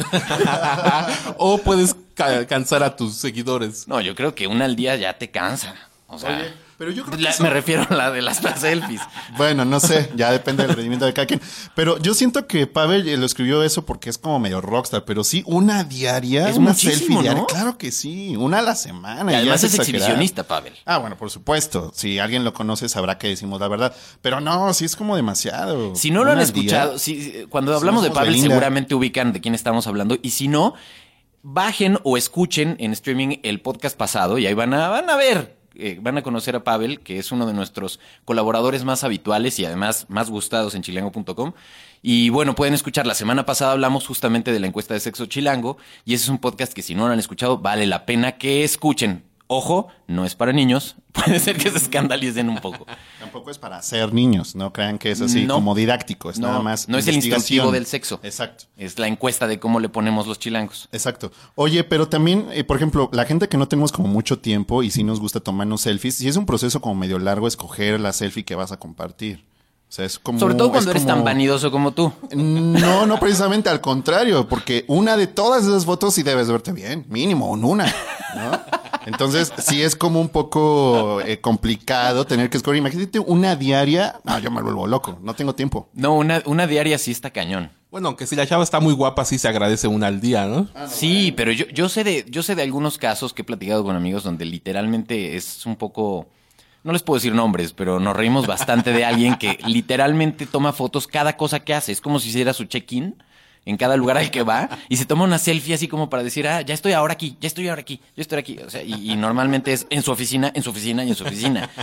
o 1.37 1.57
puedes 1.57 1.95
ca- 2.13 2.45
cansar 2.45 2.83
a 2.83 2.95
tus 2.95 3.15
seguidores. 3.15 3.87
No, 3.87 4.01
yo 4.01 4.13
creo 4.15 4.35
que 4.35 4.45
una 4.47 4.65
al 4.65 4.75
día 4.75 4.95
ya 4.95 5.17
te 5.17 5.31
cansa. 5.31 5.73
O 6.07 6.19
sea, 6.19 6.37
Oye, 6.37 6.53
pero 6.77 6.91
yo 6.91 7.03
creo 7.05 7.17
que 7.17 7.23
la- 7.23 7.29
eso- 7.29 7.43
me 7.43 7.49
refiero 7.49 7.85
a 7.89 7.93
la 7.93 8.11
de 8.11 8.21
las 8.21 8.37
selfies. 8.59 9.01
Bueno, 9.37 9.65
no 9.65 9.79
sé, 9.79 10.11
ya 10.15 10.31
depende 10.31 10.63
del 10.65 10.73
rendimiento 10.75 11.05
de 11.05 11.13
cada 11.13 11.25
quien. 11.27 11.41
Pero 11.75 11.97
yo 11.99 12.13
siento 12.13 12.47
que 12.47 12.67
Pavel 12.67 13.07
eh, 13.07 13.17
lo 13.17 13.25
escribió 13.25 13.63
eso 13.63 13.85
porque 13.85 14.09
es 14.09 14.17
como 14.17 14.39
medio 14.39 14.61
rockstar, 14.61 15.03
pero 15.05 15.23
sí, 15.23 15.43
una 15.45 15.83
diaria, 15.83 16.49
Es 16.49 16.57
una 16.57 16.73
selfie 16.73 17.19
diaria. 17.21 17.45
Claro 17.47 17.77
que 17.77 17.91
sí, 17.91 18.35
una 18.37 18.59
a 18.59 18.61
la 18.61 18.75
semana. 18.75 19.31
Y 19.31 19.33
ya 19.35 19.39
además 19.39 19.63
es 19.63 19.73
exagerar. 19.73 19.95
exhibicionista, 20.01 20.43
Pavel. 20.43 20.73
Ah, 20.85 20.97
bueno, 20.99 21.17
por 21.17 21.29
supuesto. 21.29 21.91
Si 21.93 22.19
alguien 22.19 22.43
lo 22.43 22.53
conoce, 22.53 22.87
sabrá 22.89 23.17
que 23.17 23.27
decimos 23.27 23.59
la 23.59 23.67
verdad. 23.67 23.95
Pero 24.21 24.39
no, 24.41 24.73
sí 24.73 24.85
es 24.85 24.95
como 24.95 25.15
demasiado. 25.15 25.95
Si 25.95 26.11
no 26.11 26.23
lo 26.23 26.31
han 26.31 26.39
al 26.39 26.45
día. 26.51 26.61
escuchado, 26.63 26.97
si- 26.99 27.45
cuando 27.49 27.71
Sí, 27.73 27.77
hablamos 27.77 28.03
de 28.03 28.11
Pavel 28.11 28.29
Belinda. 28.29 28.49
seguramente 28.49 28.95
ubican 28.95 29.33
de 29.33 29.41
quién 29.41 29.55
estamos 29.55 29.87
hablando. 29.87 30.17
Y 30.21 30.29
si 30.31 30.47
no, 30.47 30.73
bajen 31.43 31.99
o 32.03 32.17
escuchen 32.17 32.75
en 32.79 32.91
streaming 32.93 33.37
el 33.43 33.61
podcast 33.61 33.97
pasado 33.97 34.37
y 34.37 34.47
ahí 34.47 34.53
van 34.53 34.73
a, 34.73 34.87
van 34.89 35.09
a 35.09 35.15
ver, 35.15 35.57
eh, 35.77 35.99
van 36.01 36.17
a 36.17 36.23
conocer 36.23 36.55
a 36.55 36.63
Pavel, 36.63 36.99
que 36.99 37.19
es 37.19 37.31
uno 37.31 37.45
de 37.45 37.53
nuestros 37.53 37.99
colaboradores 38.23 38.83
más 38.83 39.03
habituales 39.03 39.59
y 39.59 39.65
además 39.65 40.05
más 40.09 40.29
gustados 40.29 40.75
en 40.75 40.81
chilango.com. 40.81 41.53
Y 42.01 42.29
bueno, 42.29 42.55
pueden 42.55 42.73
escuchar, 42.73 43.07
la 43.07 43.15
semana 43.15 43.45
pasada 43.45 43.71
hablamos 43.71 44.07
justamente 44.07 44.51
de 44.51 44.59
la 44.59 44.67
encuesta 44.67 44.93
de 44.93 44.99
sexo 44.99 45.25
chilango 45.25 45.77
y 46.05 46.13
ese 46.13 46.25
es 46.25 46.29
un 46.29 46.37
podcast 46.37 46.73
que 46.73 46.81
si 46.81 46.95
no 46.95 47.07
lo 47.07 47.13
han 47.13 47.19
escuchado, 47.19 47.57
vale 47.57 47.87
la 47.87 48.05
pena 48.05 48.33
que 48.33 48.63
escuchen. 48.63 49.23
Ojo, 49.47 49.87
no 50.07 50.25
es 50.25 50.33
para 50.35 50.53
niños, 50.53 50.95
puede 51.11 51.39
ser 51.39 51.57
que 51.57 51.69
se 51.69 51.77
escandalicen 51.77 52.49
un 52.49 52.57
poco. 52.57 52.87
Tampoco 53.19 53.51
es 53.51 53.59
para 53.59 53.79
ser 53.83 54.11
niños, 54.11 54.55
no 54.55 54.73
crean 54.73 54.97
que 54.97 55.11
es 55.11 55.21
así 55.21 55.45
No. 55.45 55.55
como 55.55 55.75
didáctico, 55.75 56.31
es 56.31 56.39
No, 56.39 56.47
nada 56.47 56.61
más. 56.61 56.89
no 56.89 56.97
es 56.97 57.07
el 57.07 57.15
instructivo 57.15 57.71
del 57.71 57.85
sexo. 57.85 58.19
Exacto. 58.23 58.65
Es 58.75 58.97
la 58.97 59.07
encuesta 59.07 59.47
de 59.47 59.59
cómo 59.59 59.79
le 59.79 59.89
ponemos 59.89 60.25
los 60.25 60.39
chilangos. 60.39 60.89
Exacto. 60.91 61.31
Oye, 61.53 61.83
pero 61.83 62.07
también, 62.09 62.47
eh, 62.51 62.63
por 62.63 62.77
ejemplo, 62.77 63.09
la 63.13 63.25
gente 63.25 63.47
que 63.47 63.57
no 63.57 63.67
tenemos 63.67 63.91
como 63.91 64.07
mucho 64.07 64.39
tiempo 64.39 64.81
y 64.81 64.89
sí 64.89 65.03
nos 65.03 65.19
gusta 65.19 65.39
tomarnos 65.39 65.81
selfies, 65.81 66.15
sí 66.15 66.27
es 66.27 66.37
un 66.37 66.47
proceso 66.47 66.81
como 66.81 66.95
medio 66.95 67.19
largo 67.19 67.47
escoger 67.47 67.99
la 67.99 68.13
selfie 68.13 68.45
que 68.45 68.55
vas 68.55 68.71
a 68.71 68.77
compartir. 68.79 69.45
O 69.87 69.91
sea, 69.95 70.05
es 70.05 70.17
como. 70.17 70.39
Sobre 70.39 70.55
todo 70.55 70.71
cuando 70.71 70.89
es 70.89 70.95
eres 70.95 71.05
tan 71.07 71.23
vanidoso 71.23 71.69
como 71.69 71.91
tú. 71.91 72.11
No, 72.35 73.05
no 73.05 73.19
precisamente 73.19 73.69
al 73.69 73.79
contrario, 73.79 74.49
porque 74.49 74.83
una 74.87 75.15
de 75.15 75.27
todas 75.27 75.63
esas 75.65 75.85
fotos 75.85 76.15
sí 76.15 76.23
debes 76.23 76.49
verte 76.49 76.71
bien, 76.71 77.05
mínimo 77.07 77.55
en 77.55 77.63
una, 77.63 77.85
¿no? 78.35 78.59
Entonces, 79.05 79.53
sí 79.57 79.81
es 79.81 79.95
como 79.95 80.19
un 80.19 80.29
poco 80.29 81.21
eh, 81.21 81.39
complicado 81.39 82.25
tener 82.25 82.49
que 82.49 82.57
escoger. 82.57 82.77
Imagínate 82.77 83.19
una 83.19 83.55
diaria. 83.55 84.19
No, 84.23 84.39
yo 84.39 84.51
me 84.51 84.61
vuelvo 84.61 84.87
loco, 84.87 85.19
no 85.21 85.33
tengo 85.33 85.53
tiempo. 85.55 85.89
No, 85.93 86.15
una, 86.15 86.41
una 86.45 86.67
diaria 86.67 86.97
sí 86.97 87.11
está 87.11 87.29
cañón. 87.29 87.71
Bueno, 87.91 88.09
aunque 88.09 88.27
si 88.27 88.35
la 88.35 88.45
chava 88.45 88.63
está 88.63 88.79
muy 88.79 88.93
guapa, 88.93 89.23
sí 89.23 89.37
se 89.37 89.47
agradece 89.47 89.87
una 89.87 90.07
al 90.07 90.19
día, 90.19 90.47
¿no? 90.47 90.67
Sí, 90.87 91.31
pero 91.31 91.51
yo, 91.51 91.65
yo 91.67 91.87
sé 91.87 92.03
de, 92.03 92.25
yo 92.27 92.43
sé 92.43 92.55
de 92.55 92.63
algunos 92.63 92.97
casos 92.97 93.31
que 93.31 93.43
he 93.43 93.45
platicado 93.45 93.83
con 93.83 93.95
amigos 93.95 94.23
donde 94.23 94.43
literalmente 94.45 95.37
es 95.37 95.65
un 95.65 95.75
poco. 95.75 96.27
No 96.83 96.91
les 96.91 97.03
puedo 97.03 97.17
decir 97.17 97.33
nombres, 97.33 97.73
pero 97.73 97.99
nos 97.99 98.15
reímos 98.15 98.47
bastante 98.47 98.91
de 98.91 99.05
alguien 99.05 99.37
que 99.37 99.57
literalmente 99.65 100.45
toma 100.45 100.73
fotos 100.73 101.07
cada 101.07 101.37
cosa 101.37 101.61
que 101.61 101.73
hace. 101.73 101.91
Es 101.91 102.01
como 102.01 102.19
si 102.19 102.29
hiciera 102.29 102.53
su 102.53 102.65
check-in 102.65 103.15
en 103.65 103.77
cada 103.77 103.97
lugar 103.97 104.17
al 104.17 104.29
que 104.31 104.43
va 104.43 104.69
y 104.89 104.97
se 104.97 105.05
toma 105.05 105.23
una 105.23 105.37
selfie 105.39 105.73
así 105.73 105.87
como 105.87 106.09
para 106.09 106.23
decir, 106.23 106.47
ah, 106.47 106.61
ya 106.61 106.73
estoy 106.73 106.93
ahora 106.93 107.13
aquí, 107.13 107.35
ya 107.41 107.47
estoy 107.47 107.67
ahora 107.67 107.81
aquí, 107.81 107.99
ya 108.15 108.21
estoy 108.21 108.39
aquí. 108.39 108.59
O 108.65 108.69
sea, 108.69 108.83
y, 108.83 109.11
y 109.11 109.15
normalmente 109.15 109.73
es 109.73 109.87
en 109.89 110.03
su 110.03 110.11
oficina, 110.11 110.51
en 110.53 110.61
su 110.63 110.69
oficina 110.69 111.03
y 111.03 111.09
en 111.09 111.15
su 111.15 111.23
oficina. 111.23 111.69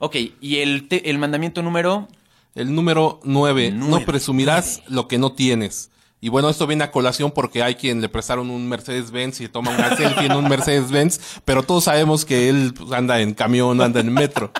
Ok, 0.00 0.14
y 0.40 0.58
el, 0.58 0.86
te- 0.86 1.10
el 1.10 1.18
mandamiento 1.18 1.60
número 1.60 2.06
El 2.54 2.72
número 2.74 3.18
9, 3.24 3.72
Nueve, 3.74 3.90
no 3.98 4.04
presumirás 4.06 4.80
lo 4.88 5.08
que 5.08 5.18
no 5.18 5.32
tienes. 5.32 5.90
Y 6.20 6.28
bueno, 6.30 6.48
esto 6.50 6.66
viene 6.66 6.84
a 6.84 6.90
colación 6.92 7.30
porque 7.32 7.62
hay 7.62 7.74
quien 7.76 8.00
le 8.00 8.08
prestaron 8.08 8.50
un 8.50 8.68
Mercedes-Benz 8.68 9.40
y 9.40 9.48
toma 9.48 9.70
una 9.72 9.96
selfie 9.96 10.26
en 10.26 10.32
un 10.32 10.48
Mercedes-Benz, 10.48 11.40
pero 11.44 11.62
todos 11.64 11.84
sabemos 11.84 12.24
que 12.24 12.48
él 12.48 12.74
pues, 12.76 12.90
anda 12.92 13.20
en 13.20 13.34
camión, 13.34 13.80
anda 13.80 14.00
en 14.00 14.12
metro. 14.12 14.52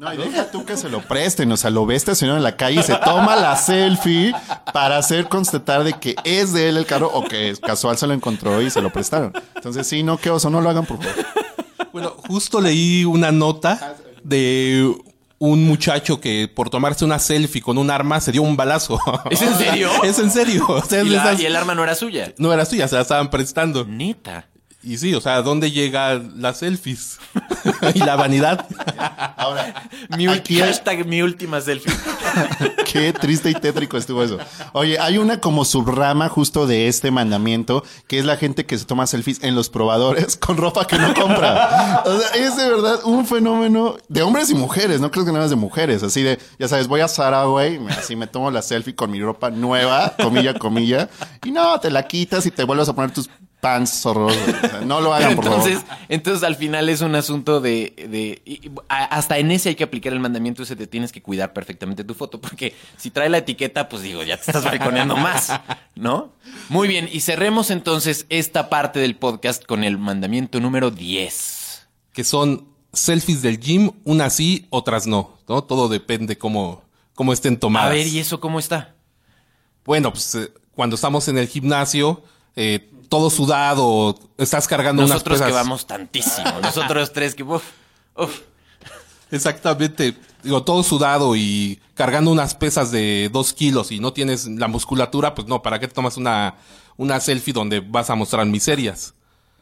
No, 0.00 0.14
y 0.14 0.16
deja 0.16 0.50
tú 0.50 0.64
que 0.64 0.78
se 0.78 0.88
lo 0.88 1.02
presten, 1.02 1.52
o 1.52 1.58
sea, 1.58 1.68
lo 1.68 1.84
ve 1.84 1.94
estacionado 1.94 2.38
en 2.38 2.42
la 2.42 2.56
calle 2.56 2.80
y 2.80 2.82
se 2.82 2.96
toma 2.96 3.36
la 3.36 3.54
selfie 3.56 4.32
para 4.72 4.96
hacer 4.96 5.28
constatar 5.28 5.84
de 5.84 5.92
que 5.92 6.16
es 6.24 6.54
de 6.54 6.70
él 6.70 6.78
el 6.78 6.86
carro 6.86 7.10
o 7.12 7.22
que 7.24 7.54
casual 7.60 7.98
se 7.98 8.06
lo 8.06 8.14
encontró 8.14 8.62
y 8.62 8.70
se 8.70 8.80
lo 8.80 8.90
prestaron. 8.90 9.32
Entonces, 9.56 9.86
sí, 9.86 10.02
no, 10.02 10.16
qué 10.16 10.30
oso, 10.30 10.48
no 10.48 10.62
lo 10.62 10.70
hagan, 10.70 10.86
por 10.86 10.96
favor. 11.02 11.26
Bueno, 11.92 12.14
justo 12.28 12.62
leí 12.62 13.04
una 13.04 13.30
nota 13.30 13.94
de 14.24 14.90
un 15.38 15.64
muchacho 15.66 16.18
que 16.20 16.48
por 16.54 16.70
tomarse 16.70 17.04
una 17.04 17.18
selfie 17.18 17.60
con 17.62 17.76
un 17.76 17.90
arma 17.90 18.20
se 18.22 18.32
dio 18.32 18.42
un 18.42 18.56
balazo. 18.56 18.98
¿Es 19.30 19.42
en 19.42 19.54
serio? 19.54 19.90
es 20.04 20.18
en 20.18 20.30
serio. 20.30 20.64
O 20.68 20.82
sea, 20.82 21.02
y, 21.02 21.08
la- 21.10 21.24
esas- 21.32 21.40
y 21.40 21.46
el 21.46 21.56
arma 21.56 21.74
no 21.74 21.82
era 21.82 21.94
suya. 21.94 22.32
No 22.38 22.52
era 22.54 22.64
suya, 22.64 22.88
se 22.88 22.94
la 22.96 23.02
estaban 23.02 23.28
prestando. 23.28 23.84
Neta. 23.84 24.46
Y 24.82 24.96
sí, 24.96 25.14
o 25.14 25.20
sea, 25.20 25.42
¿dónde 25.42 25.70
llegan 25.70 26.40
las 26.40 26.58
selfies? 26.58 27.18
y 27.94 27.98
la 27.98 28.16
vanidad. 28.16 28.66
Ahora, 29.36 29.74
Mi, 30.16 30.26
aquí 30.26 30.58
hashtag 30.58 31.06
mi 31.06 31.20
última 31.20 31.60
selfie. 31.60 31.92
Qué 32.90 33.12
triste 33.12 33.50
y 33.50 33.54
tétrico 33.54 33.98
estuvo 33.98 34.22
eso. 34.22 34.38
Oye, 34.72 34.98
hay 34.98 35.18
una 35.18 35.38
como 35.38 35.66
subrama 35.66 36.30
justo 36.30 36.66
de 36.66 36.88
este 36.88 37.10
mandamiento, 37.10 37.84
que 38.06 38.18
es 38.18 38.24
la 38.24 38.38
gente 38.38 38.64
que 38.64 38.78
se 38.78 38.86
toma 38.86 39.06
selfies 39.06 39.42
en 39.42 39.54
los 39.54 39.68
probadores 39.68 40.38
con 40.38 40.56
ropa 40.56 40.86
que 40.86 40.96
no 40.98 41.12
compra. 41.12 42.02
O 42.06 42.18
sea, 42.18 42.30
es 42.30 42.56
de 42.56 42.70
verdad 42.70 43.00
un 43.04 43.26
fenómeno 43.26 43.98
de 44.08 44.22
hombres 44.22 44.48
y 44.48 44.54
mujeres, 44.54 45.00
no 45.00 45.10
creo 45.10 45.26
que 45.26 45.32
nada 45.32 45.44
más 45.44 45.50
de 45.50 45.56
mujeres. 45.56 46.02
Así 46.02 46.22
de, 46.22 46.38
ya 46.58 46.68
sabes, 46.68 46.88
voy 46.88 47.02
a 47.02 47.08
Zara, 47.08 47.44
güey, 47.44 47.78
así 47.88 48.16
me 48.16 48.26
tomo 48.26 48.50
la 48.50 48.62
selfie 48.62 48.94
con 48.94 49.10
mi 49.10 49.20
ropa 49.20 49.50
nueva, 49.50 50.14
comilla, 50.20 50.54
comilla, 50.54 51.10
y 51.44 51.50
no, 51.50 51.78
te 51.80 51.90
la 51.90 52.06
quitas 52.06 52.46
y 52.46 52.50
te 52.50 52.64
vuelves 52.64 52.88
a 52.88 52.94
poner 52.94 53.10
tus 53.10 53.28
pants 53.60 54.04
horrorosos. 54.06 54.40
O 54.64 54.68
sea, 54.68 54.80
no 54.80 55.00
lo 55.00 55.12
hagan, 55.12 55.36
por 55.36 55.44
entonces, 55.44 55.80
favor. 55.80 55.96
entonces 56.08 56.42
al 56.42 56.56
final 56.56 56.88
es 56.88 57.00
un 57.02 57.14
asunto 57.14 57.60
de, 57.60 57.94
de 58.08 58.42
y- 58.44 58.70
a- 58.88 59.04
hasta 59.04 59.38
en 59.38 59.50
ese 59.50 59.68
hay 59.70 59.74
que 59.74 59.84
aplicar 59.84 60.12
el 60.12 60.20
mandamiento 60.20 60.62
ese 60.62 60.76
te 60.76 60.86
tienes 60.86 61.12
que 61.12 61.20
cuidar 61.22 61.52
perfectamente 61.52 62.02
tu 62.04 62.14
foto 62.14 62.40
porque 62.40 62.74
si 62.96 63.10
trae 63.10 63.28
la 63.28 63.38
etiqueta 63.38 63.88
pues 63.88 64.02
digo 64.02 64.22
ya 64.22 64.36
te 64.36 64.50
estás 64.50 64.64
balconeando 64.64 65.16
más, 65.16 65.52
¿no? 65.94 66.32
Muy 66.68 66.88
bien 66.88 67.08
y 67.12 67.20
cerremos 67.20 67.70
entonces 67.70 68.26
esta 68.30 68.68
parte 68.70 68.98
del 68.98 69.16
podcast 69.16 69.64
con 69.64 69.84
el 69.84 69.98
mandamiento 69.98 70.58
número 70.60 70.90
10. 70.90 71.86
que 72.12 72.24
son 72.24 72.66
selfies 72.92 73.42
del 73.42 73.60
gym, 73.60 73.92
unas 74.04 74.34
sí, 74.34 74.66
otras 74.70 75.06
no, 75.06 75.38
¿no? 75.48 75.62
Todo 75.62 75.88
depende 75.88 76.36
cómo, 76.38 76.82
cómo 77.14 77.32
estén 77.32 77.54
A 77.54 77.58
tomadas. 77.60 77.90
ver 77.94 78.06
y 78.06 78.18
eso 78.18 78.40
cómo 78.40 78.58
está. 78.58 78.94
Bueno, 79.84 80.12
pues 80.12 80.34
eh, 80.34 80.52
cuando 80.74 80.96
estamos 80.96 81.28
en 81.28 81.38
el 81.38 81.46
gimnasio, 81.46 82.22
eh, 82.56 82.90
todo 83.10 83.28
sudado, 83.28 84.18
estás 84.38 84.66
cargando 84.66 85.02
Nosotros 85.02 85.38
unas 85.38 85.48
que 85.48 85.52
pesas. 85.52 85.66
vamos 85.66 85.86
tantísimo. 85.86 86.60
Nosotros 86.62 87.12
tres 87.12 87.34
que... 87.34 87.42
Uf, 87.42 87.62
uf. 88.16 88.40
Exactamente. 89.30 90.16
Digo, 90.42 90.62
todo 90.62 90.82
sudado 90.82 91.36
y 91.36 91.80
cargando 91.94 92.30
unas 92.30 92.54
pesas 92.54 92.90
de 92.90 93.28
dos 93.30 93.52
kilos 93.52 93.92
y 93.92 94.00
no 94.00 94.12
tienes 94.12 94.46
la 94.46 94.68
musculatura, 94.68 95.34
pues 95.34 95.46
no, 95.46 95.60
¿para 95.60 95.78
qué 95.78 95.86
te 95.88 95.94
tomas 95.94 96.16
una, 96.16 96.54
una 96.96 97.20
selfie 97.20 97.52
donde 97.52 97.80
vas 97.80 98.08
a 98.08 98.14
mostrar 98.14 98.46
miserias? 98.46 99.12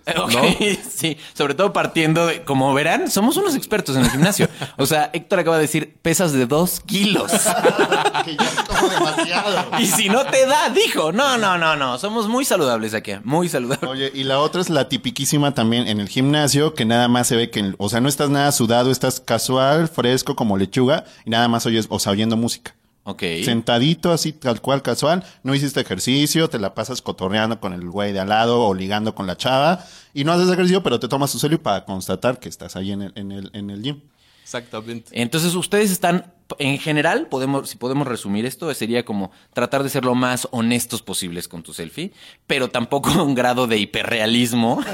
Sí, 0.88 1.16
sobre 1.34 1.54
todo 1.54 1.72
partiendo 1.72 2.26
de, 2.26 2.42
como 2.42 2.74
verán, 2.74 3.10
somos 3.10 3.36
unos 3.36 3.54
expertos 3.54 3.96
en 3.96 4.04
el 4.04 4.10
gimnasio. 4.10 4.48
O 4.76 4.86
sea, 4.86 5.10
Héctor 5.12 5.40
acaba 5.40 5.56
de 5.56 5.62
decir 5.62 5.96
pesas 6.02 6.32
de 6.32 6.46
dos 6.46 6.80
kilos. 6.80 7.30
que 8.24 8.36
ya 8.36 8.44
es 8.44 8.62
como 8.68 8.88
demasiado. 8.88 9.78
Y 9.78 9.86
si 9.86 10.08
no 10.08 10.24
te 10.24 10.46
da, 10.46 10.70
dijo, 10.70 11.12
no, 11.12 11.38
no, 11.38 11.58
no, 11.58 11.76
no, 11.76 11.98
somos 11.98 12.28
muy 12.28 12.44
saludables 12.44 12.94
aquí, 12.94 13.12
muy 13.24 13.48
saludables. 13.48 13.88
Oye, 13.88 14.10
y 14.12 14.24
la 14.24 14.40
otra 14.40 14.60
es 14.60 14.70
la 14.70 14.88
tipiquísima 14.88 15.54
también 15.54 15.88
en 15.88 16.00
el 16.00 16.08
gimnasio, 16.08 16.74
que 16.74 16.84
nada 16.84 17.08
más 17.08 17.28
se 17.28 17.36
ve 17.36 17.50
que, 17.50 17.74
o 17.78 17.88
sea, 17.88 18.00
no 18.00 18.08
estás 18.08 18.30
nada 18.30 18.50
sudado, 18.52 18.90
estás 18.90 19.20
casual, 19.20 19.88
fresco 19.88 20.36
como 20.36 20.56
lechuga, 20.56 21.04
y 21.24 21.30
nada 21.30 21.48
más 21.48 21.66
oyes, 21.66 21.86
o 21.88 21.98
sea, 21.98 22.12
oyendo 22.12 22.36
música. 22.36 22.74
Ok. 23.08 23.22
Sentadito 23.42 24.12
así, 24.12 24.34
tal 24.34 24.60
cual, 24.60 24.82
casual, 24.82 25.24
no 25.42 25.54
hiciste 25.54 25.80
ejercicio, 25.80 26.50
te 26.50 26.58
la 26.58 26.74
pasas 26.74 27.00
cotorreando 27.00 27.58
con 27.58 27.72
el 27.72 27.88
güey 27.88 28.12
de 28.12 28.20
al 28.20 28.28
lado 28.28 28.60
o 28.60 28.74
ligando 28.74 29.14
con 29.14 29.26
la 29.26 29.38
chava, 29.38 29.82
y 30.12 30.24
no 30.24 30.32
haces 30.32 30.50
ejercicio, 30.50 30.82
pero 30.82 31.00
te 31.00 31.08
tomas 31.08 31.32
tu 31.32 31.38
selfie 31.38 31.56
para 31.56 31.86
constatar 31.86 32.38
que 32.38 32.50
estás 32.50 32.76
ahí 32.76 32.92
en 32.92 33.00
el, 33.00 33.12
en 33.14 33.32
el, 33.32 33.50
en 33.54 33.70
el 33.70 33.82
gym. 33.82 34.02
Exactamente. 34.42 35.10
Entonces 35.12 35.54
ustedes 35.54 35.90
están, 35.90 36.34
en 36.58 36.78
general, 36.78 37.28
podemos, 37.28 37.70
si 37.70 37.78
podemos 37.78 38.06
resumir 38.06 38.44
esto, 38.44 38.72
sería 38.74 39.06
como 39.06 39.30
tratar 39.54 39.82
de 39.82 39.88
ser 39.88 40.04
lo 40.04 40.14
más 40.14 40.46
honestos 40.50 41.00
posibles 41.00 41.48
con 41.48 41.62
tu 41.62 41.72
selfie, 41.72 42.12
pero 42.46 42.68
tampoco 42.68 43.10
un 43.24 43.34
grado 43.34 43.66
de 43.66 43.78
hiperrealismo. 43.78 44.82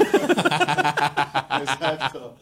Exacto. 1.49 2.37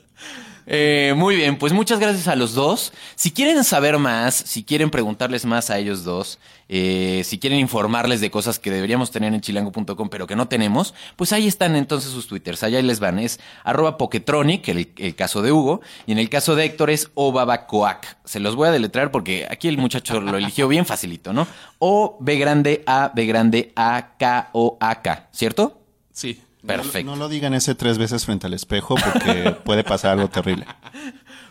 Eh, 0.66 1.14
muy 1.18 1.36
bien, 1.36 1.58
pues 1.58 1.74
muchas 1.74 2.00
gracias 2.00 2.28
a 2.28 2.36
los 2.36 2.54
dos. 2.54 2.94
Si 3.16 3.32
quieren 3.32 3.64
saber 3.64 3.98
más, 3.98 4.34
si 4.34 4.64
quieren 4.64 4.90
preguntarles 4.90 5.46
más 5.46 5.70
a 5.70 5.78
ellos 5.78 6.04
dos, 6.04 6.40
eh, 6.70 7.22
si 7.26 7.38
quieren 7.38 7.60
informarles 7.60 8.22
de 8.22 8.32
cosas 8.32 8.60
que 8.60 8.72
deberíamos 8.72 9.12
tener 9.12 9.34
en 9.34 9.42
chilango.com 9.42 10.10
pero 10.10 10.26
que 10.26 10.36
no 10.36 10.48
tenemos, 10.48 10.94
pues 11.16 11.34
ahí 11.34 11.48
están 11.48 11.76
entonces 11.76 12.12
sus 12.12 12.28
twitters, 12.28 12.64
allá 12.64 12.82
les 12.82 13.00
van, 13.00 13.20
es 13.20 13.40
arroba 13.64 13.98
poketronic, 13.98 14.68
el, 14.70 15.16
caso 15.16 15.42
de 15.42 15.52
Hugo, 15.52 15.82
y 16.08 16.14
en 16.14 16.20
el 16.20 16.30
caso 16.30 16.56
de 16.56 16.66
Héctor 16.66 16.90
es 16.90 17.12
obabacoac. 17.14 18.18
Se 18.24 18.40
los 18.40 18.56
voy 18.56 18.70
a 18.70 18.72
deletrear 18.72 19.12
porque 19.12 19.48
aquí 19.50 19.68
el 19.68 19.78
muchacho 19.78 20.22
lo 20.22 20.38
eligió 20.38 20.68
bien 20.68 20.86
facilito, 20.86 21.34
¿no? 21.34 21.48
O 21.80 22.18
B 22.22 22.38
grande 22.38 22.84
A, 22.86 23.12
B 23.14 23.26
grande 23.26 23.74
A, 23.76 24.16
K, 24.18 24.50
O, 24.54 24.78
A, 24.80 25.02
K, 25.02 25.28
¿cierto? 25.32 25.82
Sí. 26.14 26.42
Perfecto. 26.66 27.12
No, 27.12 27.18
lo 27.18 27.30
digan 27.30 27.54
ese 27.54 27.76
tres 27.76 27.98
veces 27.98 28.26
frente 28.26 28.48
al 28.48 28.54
espejo 28.54 28.96
porque 28.96 29.52
puede 29.66 29.84
pasar 29.84 30.12
algo 30.12 30.30
terrible. 30.30 30.66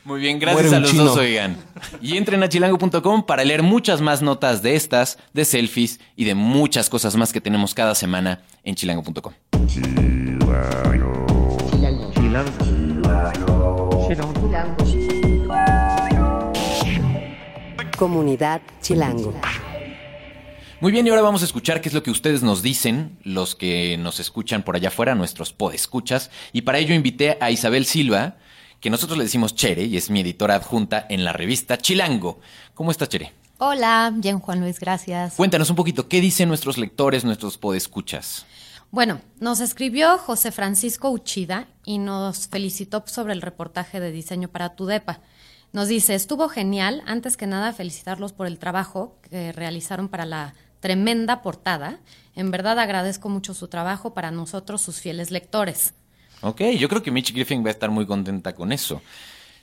Muy 0.04 0.21
bien, 0.21 0.38
gracias 0.38 0.62
Muere 0.62 0.76
a 0.76 0.81
los 0.81 0.90
chino. 0.90 1.04
dos, 1.04 1.16
oigan. 1.19 1.57
Y 2.00 2.16
entren 2.16 2.42
a 2.42 2.49
chilango.com 2.49 3.25
para 3.25 3.45
leer 3.45 3.62
muchas 3.62 4.00
más 4.00 4.23
notas 4.23 4.62
de 4.62 4.75
estas, 4.75 5.19
de 5.33 5.45
selfies 5.45 6.00
y 6.16 6.25
de 6.25 6.35
muchas 6.35 6.88
cosas 6.88 7.14
más 7.16 7.33
que 7.33 7.40
tenemos 7.40 7.75
cada 7.75 7.95
semana 7.95 8.40
en 8.64 8.75
chilango.com. 8.75 9.33
Comunidad 17.97 18.61
Chilango. 18.81 19.33
Muy 20.82 20.90
bien, 20.90 21.06
y 21.06 21.10
ahora 21.10 21.22
vamos 21.22 21.42
a 21.42 21.44
escuchar 21.44 21.80
qué 21.80 21.88
es 21.88 21.94
lo 21.94 22.02
que 22.02 22.10
ustedes 22.10 22.42
nos 22.42 22.60
dicen, 22.60 23.16
los 23.22 23.54
que 23.54 23.96
nos 23.98 24.18
escuchan 24.18 24.64
por 24.64 24.74
allá 24.74 24.88
afuera, 24.88 25.14
nuestros 25.14 25.52
podescuchas. 25.52 26.28
Y 26.52 26.62
para 26.62 26.78
ello 26.78 26.92
invité 26.92 27.38
a 27.40 27.52
Isabel 27.52 27.86
Silva, 27.86 28.34
que 28.80 28.90
nosotros 28.90 29.16
le 29.16 29.22
decimos 29.22 29.54
Chere, 29.54 29.84
y 29.84 29.96
es 29.96 30.10
mi 30.10 30.22
editora 30.22 30.56
adjunta 30.56 31.06
en 31.08 31.22
la 31.22 31.32
revista 31.32 31.78
Chilango. 31.78 32.40
¿Cómo 32.74 32.90
estás, 32.90 33.10
Chere? 33.10 33.32
Hola, 33.58 34.12
bien 34.12 34.40
Juan 34.40 34.58
Luis, 34.58 34.80
gracias. 34.80 35.36
Cuéntanos 35.36 35.70
un 35.70 35.76
poquito, 35.76 36.08
¿qué 36.08 36.20
dicen 36.20 36.48
nuestros 36.48 36.78
lectores, 36.78 37.24
nuestros 37.24 37.58
podescuchas? 37.58 38.44
Bueno, 38.90 39.20
nos 39.38 39.60
escribió 39.60 40.18
José 40.18 40.50
Francisco 40.50 41.10
Uchida 41.10 41.68
y 41.84 41.98
nos 41.98 42.48
felicitó 42.48 43.04
sobre 43.06 43.34
el 43.34 43.40
reportaje 43.40 44.00
de 44.00 44.10
diseño 44.10 44.48
para 44.48 44.74
tu 44.74 44.86
DEPA. 44.86 45.20
Nos 45.72 45.86
dice, 45.86 46.16
estuvo 46.16 46.48
genial, 46.48 47.04
antes 47.06 47.36
que 47.36 47.46
nada 47.46 47.72
felicitarlos 47.72 48.32
por 48.32 48.48
el 48.48 48.58
trabajo 48.58 49.16
que 49.30 49.52
realizaron 49.52 50.08
para 50.08 50.26
la 50.26 50.54
tremenda 50.82 51.40
portada. 51.40 52.00
En 52.34 52.50
verdad 52.50 52.78
agradezco 52.78 53.30
mucho 53.30 53.54
su 53.54 53.68
trabajo 53.68 54.12
para 54.12 54.30
nosotros, 54.30 54.82
sus 54.82 55.00
fieles 55.00 55.30
lectores. 55.30 55.95
Ok, 56.42 56.60
yo 56.78 56.88
creo 56.90 57.02
que 57.02 57.10
Mitch 57.12 57.32
Griffin 57.32 57.64
va 57.64 57.68
a 57.68 57.71
estar 57.71 57.90
muy 57.90 58.04
contenta 58.04 58.54
con 58.54 58.73
eso. 58.73 59.00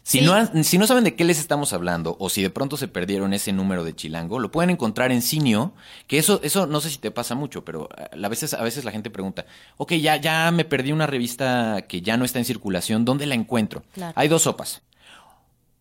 Si, 0.01 0.19
Sí. 0.19 0.25
no, 0.25 0.63
si 0.63 0.77
no 0.77 0.88
saben 0.88 1.03
de 1.03 1.13
qué 1.15 1.25
les 1.25 1.39
estamos 1.39 1.73
hablando 1.73 2.15
o 2.19 2.29
si 2.29 2.41
de 2.41 2.49
pronto 2.49 2.77
se 2.77 2.88
perdieron 2.88 3.34
ese 3.34 3.51
número 3.51 3.84
de 3.84 3.93
Chilango, 3.93 4.39
lo 4.39 4.49
pueden 4.49 4.69
encontrar 4.69 5.12
en 5.12 5.21
Cineo, 5.21 5.73
que 6.08 6.17
eso, 6.17 6.39
eso 6.41 6.65
no 6.67 6.79
sé 6.79 6.89
si 6.89 6.97
te 6.99 7.12
pasa 7.12 7.36
mucho, 7.36 7.65
pero 7.65 7.89
a 8.23 8.27
veces, 8.29 8.53
a 8.53 8.63
veces 8.63 8.86
la 8.86 8.91
gente 8.91 9.10
pregunta, 9.12 9.45
ok, 9.77 9.91
ya, 9.95 10.15
ya 10.15 10.49
me 10.51 10.63
perdí 10.63 10.93
una 10.93 11.05
revista 11.05 11.84
que 11.88 12.01
ya 12.01 12.15
no 12.15 12.23
está 12.23 12.39
en 12.39 12.45
circulación, 12.45 13.03
¿dónde 13.03 13.25
la 13.25 13.36
encuentro? 13.36 13.84
Claro. 13.93 14.13
Hay 14.15 14.29
dos 14.29 14.43
sopas. 14.43 14.82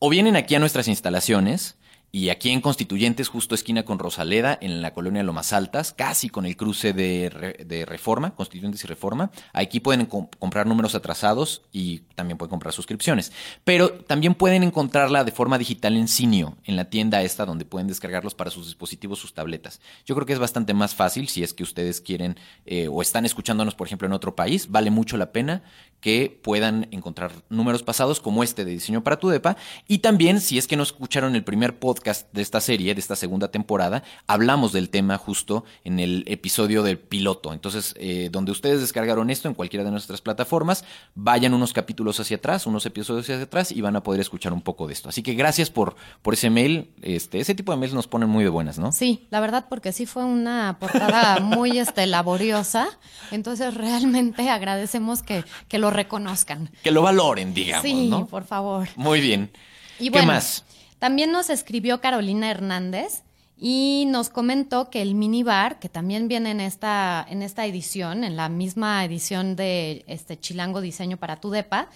O 0.01 0.11
vienen 0.11 0.35
aquí 0.37 0.57
a 0.57 0.59
nuestras 0.59 0.89
instalaciones, 0.89 1.77
y 2.11 2.31
aquí 2.31 2.51
en 2.51 2.61
Constituyentes, 2.61 3.29
justo 3.29 3.55
esquina 3.55 3.85
con 3.85 3.99
Rosaleda, 3.99 4.59
en 4.61 4.81
la 4.81 4.95
colonia 4.95 5.23
Lomas 5.23 5.53
Altas, 5.53 5.93
casi 5.93 6.31
con 6.31 6.47
el 6.47 6.57
cruce 6.57 6.93
de, 6.93 7.65
de 7.67 7.85
Reforma, 7.85 8.35
Constituyentes 8.35 8.83
y 8.85 8.87
Reforma. 8.87 9.31
Aquí 9.53 9.81
pueden 9.81 10.07
com- 10.07 10.29
comprar 10.39 10.67
números 10.67 10.95
atrasados 10.95 11.63
y 11.71 12.01
también 12.15 12.39
pueden 12.39 12.51
comprar 12.51 12.73
suscripciones. 12.73 13.33
Pero 13.65 13.91
también 13.91 14.35
pueden 14.35 14.63
encontrarla 14.63 15.25
de 15.25 15.33
forma 15.33 15.59
digital 15.59 15.97
en 15.97 16.09
Cineo, 16.09 16.57
en 16.65 16.77
la 16.77 16.87
tienda 16.87 17.23
esta 17.23 17.45
donde 17.45 17.67
pueden 17.67 17.89
descargarlos 17.89 18.35
para 18.35 18.51
sus 18.51 18.67
dispositivos, 18.67 19.19
sus 19.19 19.35
tabletas. 19.35 19.81
Yo 20.07 20.15
creo 20.15 20.27
que 20.27 20.33
es 20.33 20.39
bastante 20.39 20.73
más 20.73 20.95
fácil 20.95 21.29
si 21.29 21.43
es 21.43 21.53
que 21.53 21.63
ustedes 21.63 22.01
quieren 22.01 22.39
eh, 22.65 22.89
o 22.89 23.03
están 23.03 23.27
escuchándonos, 23.27 23.75
por 23.75 23.87
ejemplo, 23.87 24.07
en 24.07 24.15
otro 24.15 24.35
país. 24.35 24.71
Vale 24.71 24.91
mucho 24.91 25.19
la 25.19 25.31
pena 25.31 25.63
que 26.01 26.39
puedan 26.43 26.89
encontrar 26.91 27.33
números 27.49 27.83
pasados 27.83 28.21
como 28.21 28.43
este 28.43 28.65
de 28.65 28.73
Diseño 28.73 29.03
para 29.03 29.19
tu 29.19 29.29
DEPA. 29.29 29.57
Y 29.87 29.99
también, 29.99 30.41
si 30.41 30.59
es 30.59 30.67
que 30.67 30.77
no 30.77 30.83
escucharon 30.83 31.35
el 31.35 31.45
primer 31.45 31.79
podcast 31.79 32.33
de 32.33 32.43
esta 32.43 32.61
serie, 32.61 32.95
de 32.95 33.01
esta 33.01 33.17
segunda 33.17 33.51
temporada, 33.51 34.03
hablamos 34.27 34.73
del 34.73 34.91
tema 34.91 35.19
justo 35.19 35.65
en 35.85 35.99
el 35.99 36.25
episodio 36.27 36.83
del 36.83 36.99
piloto. 36.99 37.53
Entonces, 37.53 37.95
eh, 37.99 38.29
donde 38.31 38.53
ustedes 38.53 38.81
descargaron 38.81 39.31
esto 39.31 39.49
en 39.49 39.55
cualquiera 39.55 39.85
de 39.85 39.91
nuestras 39.91 40.21
plataformas, 40.21 40.85
vayan 41.15 41.55
unos 41.55 41.73
capítulos 41.73 42.21
hacia 42.21 42.37
atrás, 42.37 42.67
unos 42.67 42.87
episodios 42.87 43.25
hacia 43.29 43.43
atrás 43.43 43.73
y 43.73 43.81
van 43.81 43.97
a 43.97 44.03
poder 44.03 44.21
escuchar 44.21 44.53
un 44.53 44.63
poco 44.63 44.87
de 44.87 44.93
esto. 44.93 45.09
Así 45.09 45.23
que 45.23 45.35
gracias 45.35 45.71
por, 45.71 45.97
por 46.23 46.35
ese 46.35 46.51
mail. 46.51 46.93
Este, 47.03 47.41
ese 47.41 47.55
tipo 47.55 47.73
de 47.73 47.79
mails 47.79 47.95
nos 47.95 48.07
ponen 48.07 48.29
muy 48.29 48.45
de 48.45 48.51
buenas, 48.51 48.79
¿no? 48.79 48.93
Sí, 48.93 49.27
la 49.31 49.41
verdad, 49.41 49.67
porque 49.69 49.93
sí 49.93 50.07
fue 50.07 50.25
una 50.25 50.79
portada 50.79 51.41
muy 51.41 51.79
este, 51.79 52.07
laboriosa. 52.07 52.89
Entonces, 53.31 53.75
realmente 53.75 54.49
agradecemos 54.49 55.23
que, 55.23 55.45
que 55.69 55.79
lo 55.79 55.88
reconozcan. 55.91 56.71
Que 56.83 56.91
lo 56.91 57.03
valoren, 57.03 57.55
digamos, 57.55 57.83
sí, 57.83 58.09
¿no? 58.09 58.27
por 58.27 58.45
favor. 58.45 58.89
Muy 58.97 59.21
bien. 59.21 59.51
Y 59.99 60.05
¿Qué 60.05 60.11
bueno, 60.11 60.29
más? 60.29 60.65
También 60.99 61.33
nos 61.33 61.51
escribió 61.51 62.01
Carolina 62.01 62.51
Hernández 62.51 63.23
y 63.57 64.05
nos 64.09 64.29
comentó 64.29 64.89
que 64.91 65.03
el 65.03 65.15
minibar, 65.15 65.79
que 65.79 65.89
también 65.89 66.29
viene 66.29 66.53
en 66.53 66.61
esta, 66.61 67.27
en 67.29 67.43
esta 67.43 67.67
edición, 67.67 68.23
en 68.25 68.37
la 68.37 68.49
misma 68.49 69.05
edición 69.05 69.57
de 69.57 70.05
este 70.07 70.39
Chilango 70.39 70.81
Diseño 70.81 71.17
para 71.17 71.41
tu 71.41 71.51
Depa, 71.51 71.89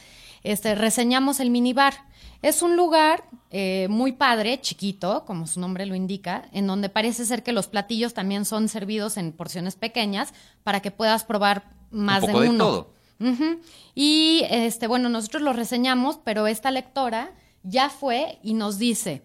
este, 0.43 0.75
reseñamos 0.75 1.39
el 1.39 1.51
minibar. 1.51 1.95
Es 2.43 2.63
un 2.63 2.77
lugar 2.77 3.25
eh, 3.51 3.87
muy 3.89 4.13
padre, 4.13 4.61
chiquito, 4.61 5.25
como 5.25 5.47
su 5.47 5.61
nombre 5.61 5.87
lo 5.87 5.95
indica, 5.95 6.49
en 6.53 6.67
donde 6.67 6.89
parece 6.89 7.25
ser 7.25 7.45
que 7.45 7.53
los 7.53 7.69
platillos 7.69 8.15
también 8.15 8.45
son 8.45 8.69
servidos 8.69 9.17
en 9.17 9.31
porciones 9.31 9.77
pequeñas 9.77 10.35
para 10.65 10.81
que 10.81 10.91
puedas 10.91 11.23
probar 11.23 11.71
más 11.93 12.25
un 12.25 12.29
poco 12.29 12.41
de 12.41 12.47
de, 12.47 12.51
uno. 12.51 12.87
Y 13.95 14.43
este, 14.51 14.87
bueno, 14.87 15.09
nosotros 15.09 15.43
lo 15.43 15.53
reseñamos, 15.53 16.19
pero 16.25 16.47
esta 16.47 16.71
lectora 16.71 17.31
ya 17.63 17.89
fue 17.91 18.39
y 18.43 18.55
nos 18.55 18.79
dice. 18.79 19.23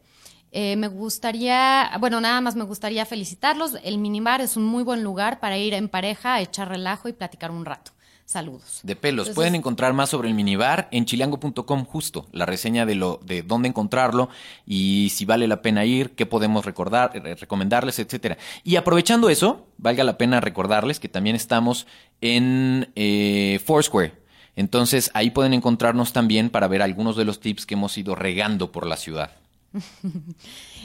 eh, 0.52 0.76
me 0.78 0.88
gustaría, 0.88 1.92
bueno, 2.00 2.22
nada 2.22 2.40
más 2.42 2.56
me 2.56 2.64
gustaría 2.64 3.06
felicitarlos. 3.06 3.76
El 3.84 3.98
minibar 3.98 4.42
es 4.42 4.56
un 4.58 4.66
muy 4.66 4.84
buen 4.84 5.04
lugar 5.04 5.40
para 5.40 5.58
ir 5.58 5.74
en 5.74 5.90
pareja, 5.90 6.40
echar 6.42 6.70
relajo 6.70 7.10
y 7.10 7.14
platicar 7.14 7.52
un 7.52 7.66
rato. 7.66 7.92
Saludos. 8.28 8.82
De 8.84 8.98
pelos. 8.98 9.28
Entonces- 9.28 9.36
Pueden 9.36 9.56
encontrar 9.56 9.94
más 9.94 10.10
sobre 10.10 10.28
el 10.28 10.34
minibar 10.36 10.90
en 10.92 11.06
chilango.com 11.06 11.86
justo, 11.86 12.28
la 12.34 12.46
reseña 12.46 12.86
de 12.86 12.94
lo 12.96 13.22
de 13.24 13.42
dónde 13.42 13.70
encontrarlo 13.70 14.28
y 14.66 15.10
si 15.16 15.24
vale 15.24 15.48
la 15.48 15.62
pena 15.62 15.86
ir, 15.86 16.12
qué 16.12 16.26
podemos 16.26 16.66
recordar, 16.66 17.12
eh, 17.16 17.36
recomendarles, 17.36 18.00
etcétera. 18.00 18.38
Y 18.66 18.76
aprovechando 18.76 19.30
eso, 19.30 19.66
valga 19.78 20.04
la 20.04 20.18
pena 20.18 20.42
recordarles 20.42 21.00
que 21.00 21.08
también 21.08 21.38
estamos 21.38 21.88
en 22.20 22.92
eh, 22.98 23.62
Foursquare. 23.66 24.12
Entonces 24.58 25.10
ahí 25.14 25.30
pueden 25.30 25.54
encontrarnos 25.54 26.12
también 26.12 26.50
para 26.50 26.68
ver 26.68 26.82
algunos 26.82 27.16
de 27.16 27.24
los 27.24 27.40
tips 27.40 27.66
que 27.66 27.76
hemos 27.76 27.98
ido 27.98 28.14
regando 28.14 28.74
por 28.74 28.86
la 28.86 28.98
ciudad. 28.98 29.32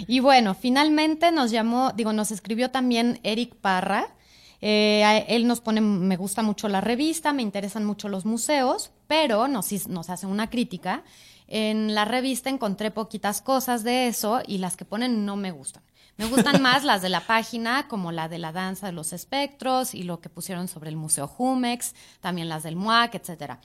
Y 0.06 0.20
bueno, 0.20 0.54
finalmente 0.54 1.32
nos 1.32 1.50
llamó, 1.50 1.92
digo, 1.94 2.12
nos 2.12 2.30
escribió 2.30 2.70
también 2.70 3.18
Eric 3.24 3.54
Parra. 3.56 4.14
Eh, 4.62 5.02
a- 5.04 5.18
él 5.18 5.46
nos 5.46 5.60
pone, 5.60 5.80
me 5.80 6.16
gusta 6.16 6.42
mucho 6.42 6.68
la 6.68 6.80
revista, 6.80 7.32
me 7.32 7.42
interesan 7.42 7.84
mucho 7.84 8.08
los 8.08 8.24
museos, 8.24 8.92
pero 9.08 9.48
nos, 9.48 9.70
nos 9.88 10.08
hace 10.08 10.26
una 10.26 10.48
crítica. 10.48 11.02
En 11.48 11.94
la 11.94 12.04
revista 12.06 12.48
encontré 12.48 12.90
poquitas 12.92 13.42
cosas 13.42 13.82
de 13.84 14.06
eso 14.06 14.40
y 14.46 14.58
las 14.58 14.76
que 14.76 14.84
ponen 14.86 15.26
no 15.26 15.36
me 15.36 15.50
gustan. 15.50 15.82
Me 16.16 16.26
gustan 16.26 16.62
más 16.62 16.84
las 16.84 17.02
de 17.02 17.08
la 17.08 17.26
página, 17.26 17.88
como 17.88 18.12
la 18.12 18.28
de 18.28 18.38
la 18.38 18.52
danza 18.52 18.86
de 18.86 18.92
los 18.92 19.12
espectros 19.12 19.94
y 19.94 20.04
lo 20.04 20.20
que 20.20 20.28
pusieron 20.30 20.68
sobre 20.68 20.88
el 20.90 20.96
Museo 20.96 21.26
Jumex, 21.26 21.94
también 22.20 22.48
las 22.48 22.62
del 22.62 22.76
MUAC, 22.76 23.16
etcétera. 23.16 23.60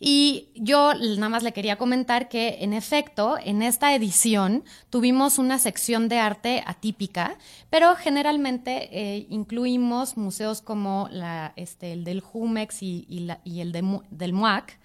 Y 0.00 0.48
yo 0.54 0.94
nada 0.94 1.28
más 1.28 1.42
le 1.42 1.52
quería 1.52 1.76
comentar 1.76 2.28
que, 2.28 2.58
en 2.60 2.72
efecto, 2.72 3.36
en 3.42 3.62
esta 3.62 3.94
edición 3.94 4.64
tuvimos 4.90 5.38
una 5.38 5.58
sección 5.58 6.08
de 6.08 6.18
arte 6.20 6.62
atípica, 6.66 7.36
pero 7.68 7.96
generalmente 7.96 8.88
eh, 8.92 9.26
incluimos 9.28 10.16
museos 10.16 10.62
como 10.62 11.08
este, 11.56 11.92
el 11.92 12.04
del 12.04 12.20
Jumex 12.20 12.82
y, 12.82 13.06
la- 13.26 13.40
y 13.44 13.60
el 13.60 13.72
de 13.72 14.00
del 14.10 14.32
MUAC. 14.32 14.78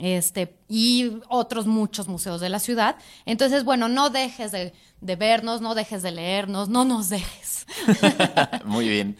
Este, 0.00 0.54
y 0.68 1.10
otros 1.28 1.66
muchos 1.66 2.06
museos 2.06 2.40
de 2.40 2.48
la 2.48 2.60
ciudad. 2.60 2.94
Entonces, 3.26 3.64
bueno, 3.64 3.88
no 3.88 4.10
dejes 4.10 4.52
de, 4.52 4.72
de 5.00 5.16
vernos, 5.16 5.60
no 5.60 5.74
dejes 5.74 6.02
de 6.02 6.10
leernos, 6.10 6.68
no 6.68 6.84
nos 6.84 7.08
dejes. 7.08 7.66
Muy 8.64 8.88
bien. 8.88 9.16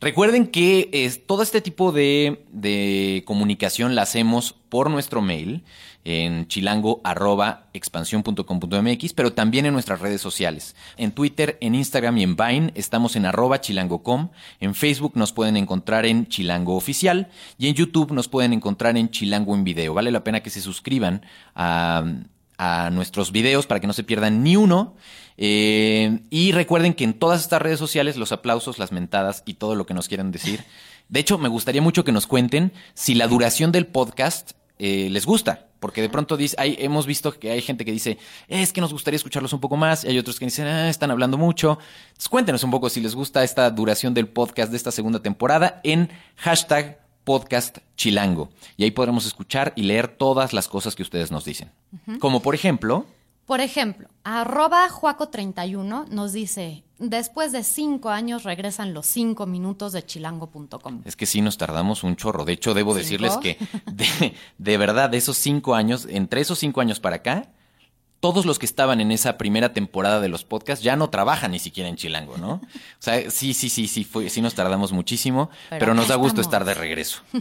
Recuerden 0.00 0.46
que 0.46 1.22
todo 1.26 1.42
este 1.42 1.60
tipo 1.60 1.92
de, 1.92 2.44
de 2.50 3.22
comunicación 3.26 3.94
la 3.94 4.02
hacemos 4.02 4.54
por 4.68 4.90
nuestro 4.90 5.20
mail 5.20 5.64
en 6.04 6.48
chilango.expansión.com.mx, 6.48 9.12
pero 9.12 9.32
también 9.32 9.66
en 9.66 9.74
nuestras 9.74 10.00
redes 10.00 10.22
sociales. 10.22 10.74
En 10.96 11.12
Twitter, 11.12 11.58
en 11.60 11.74
Instagram 11.74 12.16
y 12.18 12.22
en 12.22 12.36
Vine 12.36 12.72
estamos 12.74 13.16
en 13.16 13.26
arroba 13.26 13.60
chilangocom. 13.60 14.30
En 14.60 14.74
Facebook 14.74 15.12
nos 15.14 15.32
pueden 15.32 15.58
encontrar 15.58 16.06
en 16.06 16.26
Chilango 16.26 16.76
Oficial 16.76 17.28
y 17.58 17.68
en 17.68 17.74
YouTube 17.74 18.12
nos 18.12 18.28
pueden 18.28 18.54
encontrar 18.54 18.96
en 18.96 19.10
Chilango 19.10 19.54
en 19.54 19.64
Video. 19.64 19.92
Vale 19.94 20.10
la 20.10 20.24
pena 20.24 20.40
que 20.40 20.50
se 20.50 20.62
suscriban 20.62 21.22
a 21.54 22.02
a 22.62 22.90
nuestros 22.90 23.32
videos 23.32 23.66
para 23.66 23.80
que 23.80 23.86
no 23.86 23.94
se 23.94 24.04
pierdan 24.04 24.42
ni 24.42 24.54
uno. 24.54 24.94
Eh, 25.38 26.20
y 26.28 26.52
recuerden 26.52 26.92
que 26.92 27.04
en 27.04 27.14
todas 27.14 27.40
estas 27.40 27.62
redes 27.62 27.78
sociales 27.78 28.18
los 28.18 28.32
aplausos, 28.32 28.78
las 28.78 28.92
mentadas 28.92 29.42
y 29.46 29.54
todo 29.54 29.74
lo 29.74 29.86
que 29.86 29.94
nos 29.94 30.08
quieran 30.08 30.30
decir. 30.30 30.62
De 31.08 31.20
hecho, 31.20 31.38
me 31.38 31.48
gustaría 31.48 31.80
mucho 31.80 32.04
que 32.04 32.12
nos 32.12 32.26
cuenten 32.26 32.72
si 32.92 33.14
la 33.14 33.28
duración 33.28 33.72
del 33.72 33.86
podcast 33.86 34.50
eh, 34.78 35.08
les 35.10 35.24
gusta. 35.24 35.68
Porque 35.80 36.02
de 36.02 36.10
pronto 36.10 36.36
dice, 36.36 36.54
hay, 36.58 36.76
hemos 36.78 37.06
visto 37.06 37.32
que 37.32 37.50
hay 37.50 37.62
gente 37.62 37.86
que 37.86 37.92
dice, 37.92 38.18
es 38.48 38.74
que 38.74 38.82
nos 38.82 38.92
gustaría 38.92 39.16
escucharlos 39.16 39.54
un 39.54 39.60
poco 39.60 39.78
más. 39.78 40.04
Y 40.04 40.08
hay 40.08 40.18
otros 40.18 40.38
que 40.38 40.44
dicen, 40.44 40.66
ah, 40.66 40.90
están 40.90 41.10
hablando 41.10 41.38
mucho. 41.38 41.78
Entonces, 42.08 42.28
cuéntenos 42.28 42.62
un 42.62 42.70
poco 42.70 42.90
si 42.90 43.00
les 43.00 43.14
gusta 43.14 43.42
esta 43.42 43.70
duración 43.70 44.12
del 44.12 44.28
podcast 44.28 44.70
de 44.70 44.76
esta 44.76 44.92
segunda 44.92 45.22
temporada 45.22 45.80
en 45.82 46.10
hashtag 46.36 46.99
podcast 47.24 47.78
chilango. 47.96 48.50
Y 48.76 48.84
ahí 48.84 48.90
podremos 48.90 49.26
escuchar 49.26 49.72
y 49.76 49.82
leer 49.82 50.08
todas 50.08 50.52
las 50.52 50.68
cosas 50.68 50.94
que 50.94 51.02
ustedes 51.02 51.30
nos 51.30 51.44
dicen. 51.44 51.70
Como 52.18 52.40
por 52.40 52.54
ejemplo, 52.54 53.06
Por 53.46 53.60
ejemplo, 53.60 54.08
arroba 54.24 54.88
Juaco31 54.88 56.06
nos 56.08 56.32
dice, 56.32 56.84
después 56.98 57.50
de 57.52 57.64
cinco 57.64 58.10
años 58.10 58.44
regresan 58.44 58.94
los 58.94 59.06
cinco 59.06 59.44
minutos 59.46 59.92
de 59.92 60.04
chilango.com. 60.04 61.02
es 61.04 61.16
que 61.16 61.26
sí 61.26 61.40
nos 61.40 61.58
tardamos 61.58 62.04
un 62.04 62.14
chorro. 62.16 62.44
De 62.44 62.52
hecho, 62.52 62.74
debo 62.74 62.92
¿Cinco? 62.92 62.98
decirles 63.02 63.36
que 63.38 63.58
de, 63.92 64.34
de 64.58 64.78
verdad, 64.78 65.10
de 65.10 65.18
esos 65.18 65.36
cinco 65.36 65.74
años, 65.74 66.06
entre 66.08 66.40
esos 66.40 66.58
cinco 66.60 66.80
años 66.80 67.00
para 67.00 67.16
acá, 67.16 67.48
todos 68.20 68.44
los 68.46 68.58
que 68.58 68.66
estaban 68.66 69.00
en 69.00 69.10
esa 69.10 69.38
primera 69.38 69.72
temporada 69.72 70.20
de 70.20 70.28
los 70.28 70.44
podcasts 70.44 70.84
ya 70.84 70.94
no 70.94 71.10
trabajan 71.10 71.52
ni 71.52 71.58
siquiera 71.58 71.88
en 71.88 71.96
Chilango, 71.96 72.36
¿no? 72.36 72.52
O 72.52 72.60
sea, 72.98 73.30
sí, 73.30 73.54
sí, 73.54 73.70
sí, 73.70 73.88
sí, 73.88 74.04
fue, 74.04 74.28
sí 74.28 74.42
nos 74.42 74.54
tardamos 74.54 74.92
muchísimo, 74.92 75.50
pero, 75.68 75.80
Pero 75.80 75.94
nos 75.94 76.08
da 76.08 76.16
gusto 76.16 76.40
estamos. 76.42 76.46
estar 76.46 76.64
de 76.64 76.74
regreso. 76.74 77.22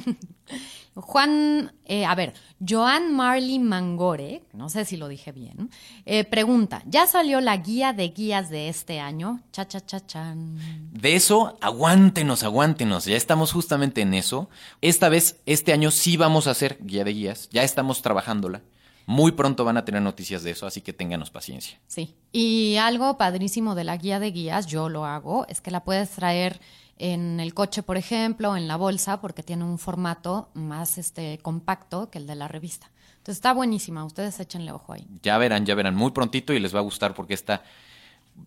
Juan, 0.96 1.72
eh, 1.86 2.06
a 2.06 2.16
ver, 2.16 2.34
Joan 2.68 3.14
Marley 3.14 3.60
Mangore, 3.60 4.44
no 4.54 4.70
sé 4.70 4.86
si 4.86 4.98
lo 4.98 5.08
dije 5.08 5.32
bien, 5.32 5.70
eh, 6.06 6.24
pregunta, 6.26 6.82
¿ya 6.86 7.08
salió 7.08 7.40
la 7.42 7.56
guía 7.58 7.94
de 7.94 8.10
guías 8.10 8.50
de 8.50 8.70
este 8.70 9.00
año? 9.00 9.42
Cha, 9.52 9.68
cha, 9.68 9.80
cha, 9.86 10.06
chan. 10.06 10.58
De 10.92 11.16
eso, 11.16 11.58
aguántenos, 11.62 12.44
aguántenos. 12.44 13.06
Ya 13.06 13.16
estamos 13.16 13.54
justamente 13.54 14.02
en 14.02 14.14
eso. 14.14 14.50
Esta 14.82 15.10
vez, 15.10 15.38
este 15.46 15.72
año 15.74 15.92
sí 15.92 16.18
vamos 16.18 16.48
a 16.48 16.52
hacer 16.52 16.78
guía 16.82 17.04
de 17.04 17.14
guías. 17.14 17.50
Ya 17.52 17.64
estamos 17.64 18.02
trabajándola. 18.02 18.62
Muy 19.10 19.32
pronto 19.32 19.66
van 19.66 19.76
a 19.78 19.86
tener 19.86 20.04
noticias 20.04 20.44
de 20.44 20.52
eso, 20.52 20.68
así 20.68 20.82
que 20.82 20.94
ténganos 20.94 21.32
paciencia. 21.32 21.80
Sí. 21.88 22.14
Y 22.32 22.76
algo 22.78 23.18
padrísimo 23.18 23.74
de 23.74 23.84
la 23.84 23.98
guía 23.98 24.20
de 24.20 24.30
guías, 24.30 24.68
yo 24.68 24.88
lo 24.88 25.04
hago, 25.06 25.48
es 25.48 25.62
que 25.62 25.72
la 25.72 25.84
puedes 25.84 26.12
traer 26.12 26.60
en 27.00 27.40
el 27.40 27.56
coche, 27.56 27.82
por 27.82 27.98
ejemplo, 27.98 28.56
en 28.56 28.68
la 28.68 28.76
bolsa, 28.76 29.20
porque 29.20 29.42
tiene 29.42 29.64
un 29.64 29.80
formato 29.80 30.50
más 30.54 31.00
este 31.00 31.40
compacto 31.40 32.12
que 32.12 32.20
el 32.20 32.28
de 32.28 32.36
la 32.36 32.48
revista. 32.48 32.92
Entonces 33.14 33.38
está 33.38 33.52
buenísima, 33.54 34.06
ustedes 34.06 34.40
échenle 34.40 34.72
ojo 34.72 34.94
ahí. 34.94 35.08
Ya 35.24 35.40
verán, 35.40 35.66
ya 35.66 35.74
verán 35.74 35.96
muy 35.96 36.12
prontito 36.12 36.54
y 36.54 36.60
les 36.60 36.76
va 36.76 36.80
a 36.80 36.84
gustar 36.84 37.16
porque 37.16 37.34
esta 37.34 37.64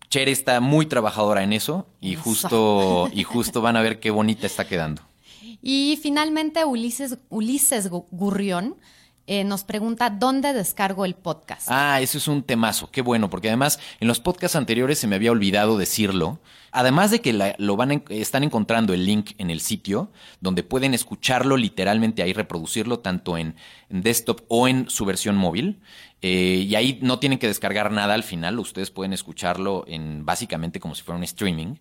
Chere 0.09 0.31
está 0.31 0.61
muy 0.61 0.85
trabajadora 0.85 1.43
en 1.43 1.51
eso 1.51 1.87
y 1.99 2.13
Eso. 2.13 2.21
justo 2.23 3.09
y 3.13 3.23
justo 3.23 3.61
van 3.61 3.75
a 3.75 3.81
ver 3.81 3.99
qué 3.99 4.11
bonita 4.11 4.47
está 4.47 4.65
quedando. 4.65 5.01
Y 5.65 5.97
finalmente 6.01 6.63
Ulises, 6.65 7.17
Ulises 7.29 7.89
Gu- 7.91 8.05
Gurrión 8.11 8.75
eh, 9.27 9.43
nos 9.43 9.63
pregunta 9.63 10.09
dónde 10.09 10.53
descargo 10.53 11.05
el 11.05 11.15
podcast. 11.15 11.67
Ah, 11.69 12.01
eso 12.01 12.17
es 12.17 12.27
un 12.27 12.43
temazo, 12.43 12.89
qué 12.91 13.01
bueno, 13.01 13.29
porque 13.29 13.47
además 13.47 13.79
en 13.99 14.07
los 14.07 14.19
podcasts 14.19 14.55
anteriores 14.55 14.99
se 14.99 15.07
me 15.07 15.15
había 15.15 15.31
olvidado 15.31 15.77
decirlo. 15.77 16.39
Además 16.73 17.11
de 17.11 17.21
que 17.21 17.55
lo 17.57 17.77
van 17.77 17.91
a 17.91 18.01
están 18.09 18.43
encontrando 18.43 18.93
el 18.93 19.05
link 19.05 19.31
en 19.37 19.51
el 19.51 19.61
sitio, 19.61 20.11
donde 20.41 20.63
pueden 20.63 20.93
escucharlo 20.93 21.55
literalmente 21.55 22.23
ahí, 22.23 22.33
reproducirlo 22.33 22.99
tanto 22.99 23.37
en, 23.37 23.55
en 23.89 24.01
desktop 24.01 24.41
o 24.47 24.67
en 24.67 24.89
su 24.89 25.05
versión 25.05 25.35
móvil. 25.35 25.79
Eh, 26.25 26.65
y 26.69 26.75
ahí 26.75 26.99
no 27.01 27.19
tienen 27.19 27.37
que 27.37 27.47
descargar 27.47 27.91
nada 27.91 28.13
al 28.13 28.23
final, 28.23 28.57
ustedes 28.57 28.91
pueden 28.91 29.11
escucharlo 29.11 29.83
en 29.87 30.25
básicamente 30.25 30.79
como 30.79 30.95
si 30.95 31.03
fuera 31.03 31.17
un 31.17 31.25
streaming. 31.25 31.75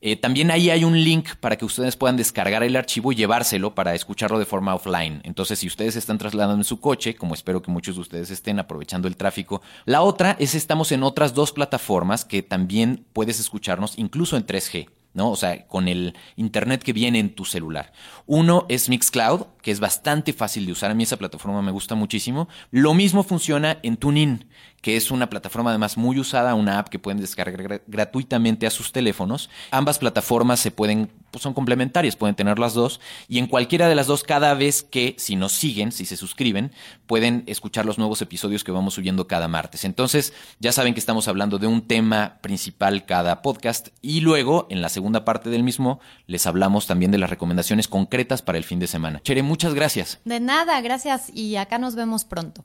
Eh, 0.00 0.16
también 0.16 0.50
ahí 0.50 0.68
hay 0.68 0.82
un 0.84 1.02
link 1.02 1.36
para 1.36 1.56
que 1.56 1.64
ustedes 1.64 1.96
puedan 1.96 2.16
descargar 2.16 2.64
el 2.64 2.74
archivo 2.74 3.12
y 3.12 3.14
llevárselo 3.14 3.74
para 3.74 3.94
escucharlo 3.94 4.40
de 4.40 4.44
forma 4.44 4.74
offline. 4.74 5.22
Entonces, 5.24 5.60
si 5.60 5.68
ustedes 5.68 5.94
están 5.96 6.18
trasladando 6.18 6.56
en 6.56 6.64
su 6.64 6.80
coche, 6.80 7.14
como 7.14 7.34
espero 7.34 7.62
que 7.62 7.70
muchos 7.70 7.94
de 7.94 8.00
ustedes 8.02 8.30
estén 8.30 8.58
aprovechando 8.58 9.06
el 9.06 9.16
tráfico, 9.16 9.62
la 9.86 10.02
otra 10.02 10.36
es 10.40 10.56
estamos 10.56 10.90
en 10.90 11.04
otras 11.04 11.32
dos 11.32 11.52
plataformas 11.52 12.24
que 12.24 12.42
también 12.42 13.06
puedes 13.12 13.38
escucharnos 13.38 13.96
incluso 13.96 14.33
en 14.36 14.46
3G. 14.46 14.88
¿no? 15.14 15.30
O 15.30 15.36
sea, 15.36 15.66
con 15.66 15.88
el 15.88 16.14
internet 16.36 16.82
que 16.82 16.92
viene 16.92 17.20
en 17.20 17.34
tu 17.34 17.44
celular. 17.44 17.92
Uno 18.26 18.66
es 18.68 18.88
Mixcloud, 18.88 19.46
que 19.64 19.70
es 19.70 19.80
bastante 19.80 20.34
fácil 20.34 20.66
de 20.66 20.72
usar. 20.72 20.90
A 20.90 20.94
mí 20.94 21.02
esa 21.02 21.16
plataforma 21.16 21.62
me 21.62 21.72
gusta 21.72 21.94
muchísimo. 21.94 22.48
Lo 22.70 22.92
mismo 22.92 23.22
funciona 23.22 23.78
en 23.82 23.96
TuneIn, 23.96 24.44
que 24.82 24.96
es 24.98 25.10
una 25.10 25.30
plataforma 25.30 25.70
además 25.70 25.96
muy 25.96 26.18
usada, 26.18 26.54
una 26.54 26.78
app 26.78 26.90
que 26.90 26.98
pueden 26.98 27.18
descargar 27.18 27.62
gra- 27.62 27.82
gratuitamente 27.86 28.66
a 28.66 28.70
sus 28.70 28.92
teléfonos. 28.92 29.48
Ambas 29.70 29.98
plataformas 29.98 30.60
se 30.60 30.70
pueden, 30.70 31.10
pues 31.30 31.42
son 31.42 31.54
complementarias, 31.54 32.14
pueden 32.14 32.36
tener 32.36 32.58
las 32.58 32.74
dos. 32.74 33.00
Y 33.26 33.38
en 33.38 33.46
cualquiera 33.46 33.88
de 33.88 33.94
las 33.94 34.06
dos, 34.06 34.22
cada 34.22 34.52
vez 34.52 34.82
que, 34.82 35.14
si 35.16 35.34
nos 35.34 35.52
siguen, 35.52 35.92
si 35.92 36.04
se 36.04 36.18
suscriben, 36.18 36.70
pueden 37.06 37.44
escuchar 37.46 37.86
los 37.86 37.96
nuevos 37.96 38.20
episodios 38.20 38.64
que 38.64 38.72
vamos 38.72 38.92
subiendo 38.92 39.26
cada 39.26 39.48
martes. 39.48 39.86
Entonces, 39.86 40.34
ya 40.60 40.72
saben 40.72 40.92
que 40.92 41.00
estamos 41.00 41.26
hablando 41.26 41.58
de 41.58 41.66
un 41.66 41.80
tema 41.88 42.36
principal 42.42 43.06
cada 43.06 43.40
podcast. 43.40 43.88
Y 44.02 44.20
luego, 44.20 44.66
en 44.68 44.82
la 44.82 44.90
segunda 44.90 45.24
parte 45.24 45.48
del 45.48 45.62
mismo, 45.62 46.00
les 46.26 46.46
hablamos 46.46 46.86
también 46.86 47.10
de 47.10 47.16
las 47.16 47.30
recomendaciones 47.30 47.88
concretas 47.88 48.42
para 48.42 48.58
el 48.58 48.64
fin 48.64 48.78
de 48.78 48.86
semana. 48.86 49.22
Muchas 49.54 49.72
gracias. 49.72 50.18
De 50.24 50.40
nada, 50.40 50.80
gracias 50.80 51.30
y 51.32 51.54
acá 51.54 51.78
nos 51.78 51.94
vemos 51.94 52.24
pronto. 52.24 52.64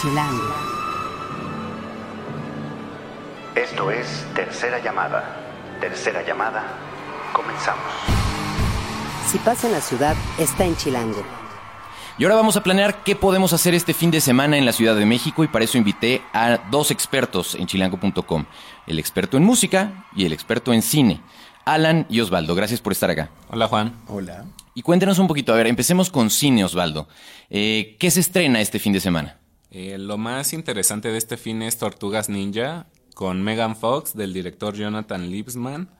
Chilango. 0.00 0.54
Esto 3.56 3.90
es 3.90 4.24
Tercera 4.32 4.78
Llamada. 4.78 5.40
Tercera 5.80 6.24
Llamada. 6.24 6.62
Comenzamos. 7.32 7.82
Si 9.26 9.38
pasa 9.38 9.66
en 9.66 9.72
la 9.72 9.80
ciudad, 9.80 10.14
está 10.38 10.64
en 10.64 10.76
Chilango. 10.76 11.24
Y 12.16 12.22
ahora 12.22 12.36
vamos 12.36 12.56
a 12.56 12.62
planear 12.62 13.02
qué 13.02 13.16
podemos 13.16 13.52
hacer 13.52 13.74
este 13.74 13.92
fin 13.92 14.12
de 14.12 14.20
semana 14.20 14.56
en 14.56 14.64
la 14.64 14.72
Ciudad 14.72 14.94
de 14.94 15.04
México 15.04 15.42
y 15.42 15.48
para 15.48 15.64
eso 15.64 15.78
invité 15.78 16.22
a 16.32 16.58
dos 16.70 16.92
expertos 16.92 17.56
en 17.56 17.66
chilango.com, 17.66 18.44
el 18.86 19.00
experto 19.00 19.36
en 19.36 19.42
música 19.42 20.06
y 20.14 20.26
el 20.26 20.32
experto 20.32 20.72
en 20.72 20.82
cine, 20.82 21.20
Alan 21.64 22.06
y 22.08 22.20
Osvaldo. 22.20 22.54
Gracias 22.54 22.80
por 22.80 22.92
estar 22.92 23.10
acá. 23.10 23.30
Hola 23.48 23.66
Juan. 23.66 23.94
Hola. 24.06 24.44
Y 24.74 24.82
cuéntenos 24.82 25.18
un 25.18 25.26
poquito, 25.28 25.52
a 25.52 25.56
ver, 25.56 25.66
empecemos 25.66 26.10
con 26.10 26.30
cine, 26.30 26.64
Osvaldo. 26.64 27.08
Eh, 27.50 27.96
¿Qué 27.98 28.10
se 28.10 28.20
estrena 28.20 28.60
este 28.60 28.78
fin 28.78 28.92
de 28.92 29.00
semana? 29.00 29.38
Eh, 29.70 29.98
lo 29.98 30.16
más 30.18 30.52
interesante 30.52 31.10
de 31.10 31.18
este 31.18 31.36
fin 31.36 31.62
es 31.62 31.78
Tortugas 31.78 32.28
Ninja 32.28 32.86
con 33.14 33.42
Megan 33.42 33.76
Fox 33.76 34.14
del 34.16 34.32
director 34.32 34.74
Jonathan 34.74 35.30
Liebsman 35.30 35.90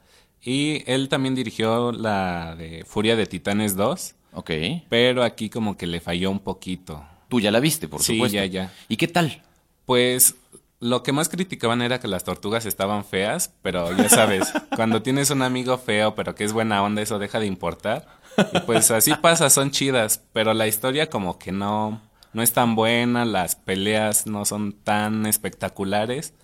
y 0.40 0.82
él 0.90 1.08
también 1.08 1.34
dirigió 1.34 1.92
la 1.92 2.54
de 2.56 2.84
Furia 2.86 3.16
de 3.16 3.26
Titanes 3.26 3.76
2, 3.76 4.14
Ok. 4.34 4.50
pero 4.88 5.22
aquí 5.22 5.50
como 5.50 5.76
que 5.76 5.86
le 5.86 6.00
falló 6.00 6.30
un 6.30 6.40
poquito. 6.40 7.04
Tú 7.28 7.40
ya 7.40 7.50
la 7.50 7.60
viste, 7.60 7.88
por 7.88 8.02
Sí, 8.02 8.14
supuesto. 8.14 8.36
ya, 8.36 8.46
ya. 8.46 8.72
¿Y 8.88 8.96
qué 8.96 9.08
tal? 9.08 9.42
Pues 9.86 10.34
Lo 10.80 11.04
que 11.04 11.12
más 11.12 11.28
criticaban 11.28 11.80
era 11.80 12.00
que 12.00 12.08
las 12.08 12.24
tortugas 12.24 12.66
estaban 12.66 13.04
feas, 13.04 13.54
pero 13.62 13.96
ya 13.96 14.08
sabes, 14.08 14.52
cuando 14.74 15.00
tienes 15.00 15.30
un 15.30 15.42
amigo 15.42 15.78
feo 15.78 16.16
pero 16.16 16.34
que 16.34 16.42
es 16.42 16.52
buena 16.52 16.82
onda, 16.82 17.02
eso 17.02 17.20
deja 17.20 17.38
de 17.38 17.46
importar. 17.46 18.20
Y 18.52 18.60
pues 18.60 18.90
así 18.90 19.14
pasa, 19.14 19.50
son 19.50 19.70
chidas, 19.70 20.22
pero 20.32 20.54
la 20.54 20.66
historia 20.66 21.10
como 21.10 21.38
que 21.38 21.52
no, 21.52 22.00
no 22.32 22.42
es 22.42 22.52
tan 22.52 22.74
buena, 22.74 23.24
las 23.24 23.56
peleas 23.56 24.26
no 24.26 24.44
son 24.44 24.72
tan 24.72 25.26
espectaculares, 25.26 26.34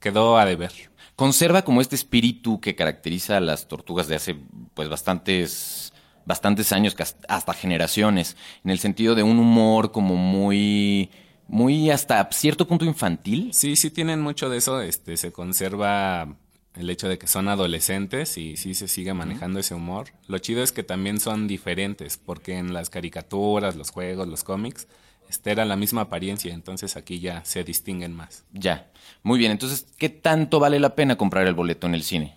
quedó 0.00 0.38
a 0.38 0.44
deber. 0.44 0.72
Conserva 1.14 1.62
como 1.62 1.80
este 1.80 1.96
espíritu 1.96 2.60
que 2.60 2.74
caracteriza 2.74 3.36
a 3.36 3.40
las 3.40 3.68
tortugas 3.68 4.08
de 4.08 4.16
hace 4.16 4.36
pues 4.74 4.88
bastantes 4.88 5.92
bastantes 6.26 6.72
años, 6.72 6.96
hasta 7.28 7.54
generaciones, 7.54 8.36
en 8.64 8.72
el 8.72 8.80
sentido 8.80 9.14
de 9.14 9.22
un 9.22 9.38
humor 9.38 9.92
como 9.92 10.16
muy 10.16 11.10
muy 11.48 11.90
hasta 11.90 12.28
cierto 12.32 12.66
punto 12.66 12.84
infantil. 12.84 13.50
Sí, 13.52 13.76
sí 13.76 13.90
tienen 13.90 14.20
mucho 14.20 14.48
de 14.50 14.58
eso, 14.58 14.80
este, 14.80 15.16
se 15.16 15.32
conserva 15.32 16.36
el 16.76 16.90
hecho 16.90 17.08
de 17.08 17.18
que 17.18 17.26
son 17.26 17.48
adolescentes 17.48 18.36
y 18.38 18.56
sí 18.56 18.74
se 18.74 18.88
sigue 18.88 19.14
manejando 19.14 19.60
ese 19.60 19.74
humor. 19.74 20.08
Lo 20.28 20.38
chido 20.38 20.62
es 20.62 20.72
que 20.72 20.82
también 20.82 21.20
son 21.20 21.48
diferentes, 21.48 22.18
porque 22.18 22.58
en 22.58 22.72
las 22.72 22.90
caricaturas, 22.90 23.76
los 23.76 23.90
juegos, 23.90 24.28
los 24.28 24.44
cómics, 24.44 24.86
este 25.28 25.50
era 25.50 25.64
la 25.64 25.76
misma 25.76 26.02
apariencia, 26.02 26.52
entonces 26.54 26.96
aquí 26.96 27.18
ya 27.18 27.44
se 27.44 27.64
distinguen 27.64 28.14
más. 28.14 28.44
Ya. 28.52 28.90
Muy 29.22 29.38
bien, 29.38 29.52
entonces, 29.52 29.86
¿qué 29.96 30.08
tanto 30.08 30.60
vale 30.60 30.78
la 30.78 30.94
pena 30.94 31.16
comprar 31.16 31.46
el 31.46 31.54
boleto 31.54 31.86
en 31.86 31.94
el 31.94 32.02
cine? 32.02 32.36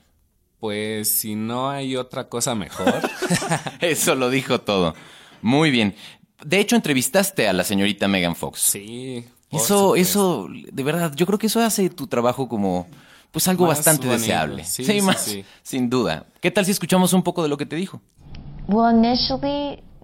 Pues 0.60 1.10
si 1.10 1.36
no 1.36 1.69
hay 1.69 1.95
otra 1.95 2.28
cosa 2.28 2.56
mejor, 2.56 2.93
Eso 3.80 4.15
lo 4.15 4.30
dijo 4.30 4.62
todo. 4.62 4.95
Muy 5.41 5.71
bien. 5.71 5.95
De 6.43 6.60
hecho, 6.60 6.75
entrevistaste 6.75 7.47
a 7.47 7.54
la 7.54 7.63
señorita 7.63 8.08
Megan 8.08 8.36
Fox. 8.36 8.60
sí. 8.62 9.25
Eso, 9.52 9.65
supuesto. 9.65 9.95
eso, 9.95 10.47
de 10.52 10.84
verdad, 10.84 11.12
yo 11.15 11.25
creo 11.25 11.39
que 11.39 11.47
eso 11.47 11.60
hace 11.60 11.89
tu 11.89 12.06
trabajo 12.06 12.47
como, 12.47 12.88
pues 13.31 13.47
algo 13.47 13.67
Más 13.67 13.77
bastante 13.77 14.07
bonito. 14.07 14.21
deseable. 14.21 14.63
Sí, 14.63 14.83
sí, 14.83 15.01
más, 15.01 15.21
sí. 15.21 15.45
sin 15.61 15.89
duda. 15.89 16.25
¿Qué 16.41 16.51
tal 16.51 16.65
si 16.65 16.71
escuchamos 16.71 17.13
un 17.13 17.23
poco 17.23 17.43
de 17.43 17.49
lo 17.49 17.57
que 17.57 17.65
te 17.65 17.75
dijo? 17.75 18.01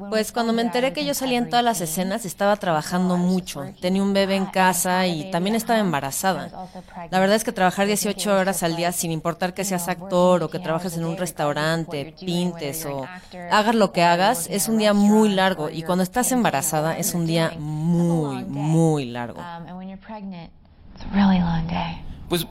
Pues 0.09 0.33
cuando 0.33 0.51
me 0.51 0.61
enteré 0.61 0.91
que 0.91 1.05
yo 1.05 1.13
salía 1.13 1.37
en 1.37 1.49
todas 1.49 1.63
las 1.63 1.79
escenas 1.79 2.25
estaba 2.25 2.57
trabajando 2.57 3.15
mucho. 3.15 3.63
Tenía 3.79 4.03
un 4.03 4.11
bebé 4.11 4.35
en 4.35 4.45
casa 4.45 5.07
y 5.07 5.31
también 5.31 5.55
estaba 5.55 5.79
embarazada. 5.79 6.51
La 7.11 7.19
verdad 7.19 7.37
es 7.37 7.45
que 7.45 7.53
trabajar 7.53 7.87
18 7.87 8.35
horas 8.37 8.61
al 8.63 8.75
día 8.75 8.91
sin 8.91 9.11
importar 9.11 9.53
que 9.53 9.63
seas 9.63 9.87
actor 9.87 10.43
o 10.43 10.49
que 10.49 10.59
trabajes 10.59 10.97
en 10.97 11.05
un 11.05 11.15
restaurante, 11.15 12.13
pintes 12.19 12.85
o 12.85 13.05
hagas 13.49 13.75
lo 13.75 13.93
que 13.93 14.03
hagas, 14.03 14.47
es 14.51 14.67
un 14.67 14.79
día 14.79 14.93
muy 14.93 15.29
largo 15.29 15.69
y 15.69 15.83
cuando 15.83 16.03
estás 16.03 16.29
embarazada 16.33 16.97
es 16.97 17.13
un 17.13 17.25
día 17.25 17.53
muy, 17.57 18.43
muy 18.43 19.05
largo. 19.05 19.39
Pues 22.29 22.47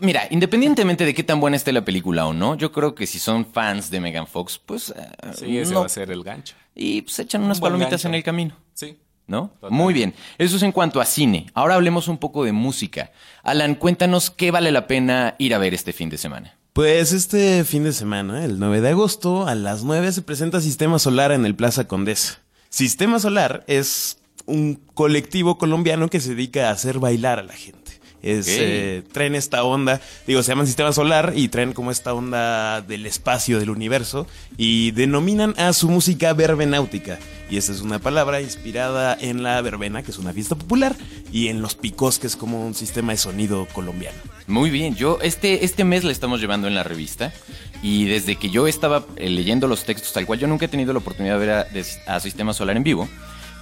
mira, 0.00 0.26
independientemente 0.30 1.04
de 1.04 1.14
qué 1.14 1.22
tan 1.22 1.40
buena 1.40 1.56
esté 1.56 1.72
la 1.72 1.84
película 1.84 2.26
o 2.26 2.32
no, 2.32 2.54
yo 2.56 2.72
creo 2.72 2.94
que 2.94 3.06
si 3.06 3.18
son 3.18 3.44
fans 3.46 3.90
de 3.90 4.00
Megan 4.00 4.26
Fox, 4.26 4.58
pues... 4.64 4.90
eh, 4.90 5.32
Sí, 5.36 5.58
ese 5.58 5.72
no- 5.74 5.80
va 5.80 5.86
a 5.86 5.90
ser 5.90 6.10
el 6.10 6.22
gancho. 6.22 6.54
Y 6.74 7.02
pues 7.02 7.18
echan 7.18 7.42
unas 7.42 7.58
Un 7.58 7.62
palomitas 7.62 7.90
gancho. 7.92 8.08
en 8.08 8.14
el 8.14 8.22
camino. 8.22 8.56
Sí. 8.74 8.96
¿No? 9.26 9.50
Muy 9.68 9.92
bien. 9.92 10.14
Eso 10.38 10.56
es 10.56 10.62
en 10.62 10.72
cuanto 10.72 11.00
a 11.02 11.04
cine. 11.04 11.50
Ahora 11.52 11.74
hablemos 11.74 12.08
un 12.08 12.16
poco 12.16 12.44
de 12.44 12.52
música. 12.52 13.12
Alan, 13.42 13.74
cuéntanos 13.74 14.30
qué 14.30 14.50
vale 14.50 14.72
la 14.72 14.86
pena 14.86 15.34
ir 15.38 15.54
a 15.54 15.58
ver 15.58 15.74
este 15.74 15.92
fin 15.92 16.08
de 16.08 16.16
semana. 16.16 16.56
Pues 16.72 17.12
este 17.12 17.62
fin 17.64 17.84
de 17.84 17.92
semana, 17.92 18.44
el 18.44 18.58
9 18.58 18.80
de 18.80 18.88
agosto, 18.90 19.46
a 19.46 19.54
las 19.54 19.84
9 19.84 20.12
se 20.12 20.22
presenta 20.22 20.60
Sistema 20.62 20.98
Solar 20.98 21.32
en 21.32 21.44
el 21.44 21.54
Plaza 21.54 21.86
Condesa. 21.86 22.38
Sistema 22.70 23.18
Solar 23.18 23.64
es 23.66 24.18
un 24.46 24.76
colectivo 24.94 25.58
colombiano 25.58 26.08
que 26.08 26.20
se 26.20 26.30
dedica 26.30 26.68
a 26.68 26.72
hacer 26.72 26.98
bailar 26.98 27.38
a 27.38 27.42
la 27.42 27.52
gente. 27.54 27.87
Es, 28.22 28.46
Ok. 28.46 28.52
eh, 28.58 29.02
traen 29.12 29.34
esta 29.36 29.62
onda, 29.62 30.00
digo, 30.26 30.42
se 30.42 30.50
llaman 30.50 30.66
Sistema 30.66 30.92
Solar 30.92 31.34
y 31.36 31.48
traen 31.48 31.72
como 31.72 31.90
esta 31.92 32.12
onda 32.14 32.80
del 32.82 33.06
espacio, 33.06 33.60
del 33.60 33.70
universo, 33.70 34.26
y 34.56 34.90
denominan 34.90 35.54
a 35.56 35.72
su 35.72 35.88
música 35.88 36.32
verbenáutica. 36.32 37.18
Y 37.50 37.56
esta 37.56 37.72
es 37.72 37.80
una 37.80 37.98
palabra 37.98 38.40
inspirada 38.40 39.16
en 39.20 39.42
la 39.42 39.60
verbena, 39.62 40.02
que 40.02 40.10
es 40.10 40.18
una 40.18 40.32
fiesta 40.32 40.54
popular, 40.56 40.96
y 41.32 41.48
en 41.48 41.62
los 41.62 41.74
picos, 41.76 42.18
que 42.18 42.26
es 42.26 42.36
como 42.36 42.66
un 42.66 42.74
sistema 42.74 43.12
de 43.12 43.18
sonido 43.18 43.66
colombiano. 43.72 44.18
Muy 44.48 44.70
bien, 44.70 44.96
yo 44.96 45.18
este, 45.22 45.64
este 45.64 45.84
mes 45.84 46.04
la 46.04 46.10
estamos 46.12 46.40
llevando 46.40 46.68
en 46.68 46.74
la 46.74 46.82
revista 46.82 47.32
y 47.82 48.06
desde 48.06 48.36
que 48.36 48.48
yo 48.50 48.66
estaba 48.66 49.04
eh, 49.16 49.28
leyendo 49.30 49.68
los 49.68 49.84
textos, 49.84 50.12
tal 50.12 50.26
cual 50.26 50.38
yo 50.38 50.46
nunca 50.48 50.64
he 50.64 50.68
tenido 50.68 50.92
la 50.92 50.98
oportunidad 51.00 51.34
de 51.38 51.46
ver 51.46 51.50
a, 51.50 51.64
de- 51.64 51.84
a 52.06 52.18
Sistema 52.18 52.52
Solar 52.54 52.76
en 52.76 52.82
vivo, 52.82 53.08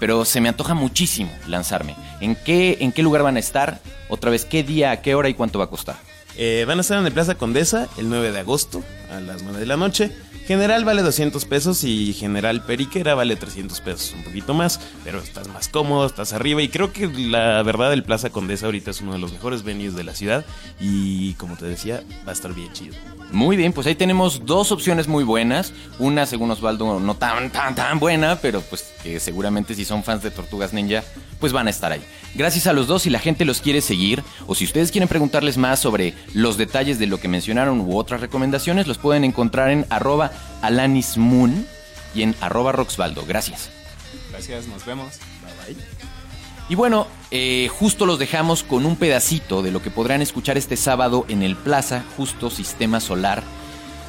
pero 0.00 0.24
se 0.24 0.40
me 0.40 0.48
antoja 0.48 0.74
muchísimo 0.74 1.30
lanzarme. 1.46 1.96
¿En 2.20 2.36
qué, 2.36 2.78
¿En 2.80 2.92
qué 2.92 3.02
lugar 3.02 3.22
van 3.22 3.36
a 3.36 3.40
estar? 3.40 3.80
Otra 4.08 4.30
vez, 4.30 4.44
¿qué 4.44 4.62
día, 4.62 5.00
qué 5.02 5.14
hora 5.14 5.28
y 5.28 5.34
cuánto 5.34 5.58
va 5.58 5.66
a 5.66 5.70
costar? 5.70 5.96
Eh, 6.36 6.64
van 6.68 6.78
a 6.78 6.80
estar 6.82 6.98
en 6.98 7.06
el 7.06 7.12
Plaza 7.12 7.36
Condesa 7.36 7.88
el 7.96 8.08
9 8.08 8.30
de 8.30 8.38
agosto 8.40 8.82
a 9.10 9.20
las 9.20 9.42
9 9.42 9.58
de 9.58 9.66
la 9.66 9.76
noche. 9.76 10.12
General 10.46 10.84
vale 10.84 11.02
200 11.02 11.44
pesos 11.44 11.82
y 11.82 12.12
General 12.12 12.62
Periquera 12.64 13.16
vale 13.16 13.34
300 13.34 13.80
pesos, 13.80 14.14
un 14.16 14.22
poquito 14.22 14.54
más, 14.54 14.78
pero 15.02 15.18
estás 15.18 15.48
más 15.48 15.68
cómodo, 15.68 16.06
estás 16.06 16.32
arriba 16.32 16.62
y 16.62 16.68
creo 16.68 16.92
que 16.92 17.08
la 17.08 17.60
verdad 17.64 17.92
el 17.92 18.04
Plaza 18.04 18.30
Condesa 18.30 18.66
ahorita 18.66 18.92
es 18.92 19.00
uno 19.00 19.12
de 19.14 19.18
los 19.18 19.32
mejores 19.32 19.64
venues 19.64 19.96
de 19.96 20.04
la 20.04 20.14
ciudad 20.14 20.44
y 20.80 21.32
como 21.34 21.56
te 21.56 21.64
decía, 21.64 22.04
va 22.24 22.30
a 22.30 22.32
estar 22.32 22.54
bien 22.54 22.72
chido. 22.72 22.94
Muy 23.32 23.56
bien, 23.56 23.72
pues 23.72 23.88
ahí 23.88 23.96
tenemos 23.96 24.46
dos 24.46 24.70
opciones 24.70 25.08
muy 25.08 25.24
buenas. 25.24 25.72
Una, 25.98 26.26
según 26.26 26.52
Osvaldo, 26.52 27.00
no 27.00 27.16
tan, 27.16 27.50
tan, 27.50 27.74
tan 27.74 27.98
buena, 27.98 28.36
pero 28.36 28.60
pues 28.60 28.84
que 29.02 29.18
seguramente 29.18 29.74
si 29.74 29.84
son 29.84 30.04
fans 30.04 30.22
de 30.22 30.30
Tortugas 30.30 30.72
Ninja, 30.72 31.02
pues 31.40 31.52
van 31.52 31.66
a 31.66 31.70
estar 31.70 31.90
ahí. 31.90 32.02
Gracias 32.36 32.66
a 32.68 32.72
los 32.72 32.86
dos, 32.86 33.02
si 33.02 33.10
la 33.10 33.18
gente 33.18 33.44
los 33.44 33.60
quiere 33.60 33.80
seguir, 33.80 34.22
o 34.46 34.54
si 34.54 34.64
ustedes 34.64 34.92
quieren 34.92 35.08
preguntarles 35.08 35.56
más 35.58 35.80
sobre 35.80 36.14
los 36.34 36.56
detalles 36.56 36.98
de 36.98 37.06
lo 37.06 37.18
que 37.18 37.28
mencionaron 37.28 37.80
u 37.80 37.96
otras 37.96 38.20
recomendaciones, 38.20 38.86
los 38.86 38.98
pueden 38.98 39.24
encontrar 39.24 39.70
en 39.70 39.86
arroba 39.90 40.30
alanismoon 40.62 41.66
y 42.14 42.22
en 42.22 42.34
arroba 42.40 42.72
roxvaldo. 42.72 43.24
Gracias. 43.26 43.70
Gracias, 44.30 44.66
nos 44.66 44.84
vemos. 44.84 45.14
Y 46.68 46.74
bueno, 46.74 47.06
eh, 47.30 47.68
justo 47.78 48.06
los 48.06 48.18
dejamos 48.18 48.64
con 48.64 48.86
un 48.86 48.96
pedacito 48.96 49.62
de 49.62 49.70
lo 49.70 49.82
que 49.82 49.90
podrán 49.90 50.20
escuchar 50.20 50.58
este 50.58 50.76
sábado 50.76 51.24
en 51.28 51.42
el 51.42 51.54
Plaza 51.54 52.04
Justo 52.16 52.50
Sistema 52.50 53.00
Solar. 53.00 53.42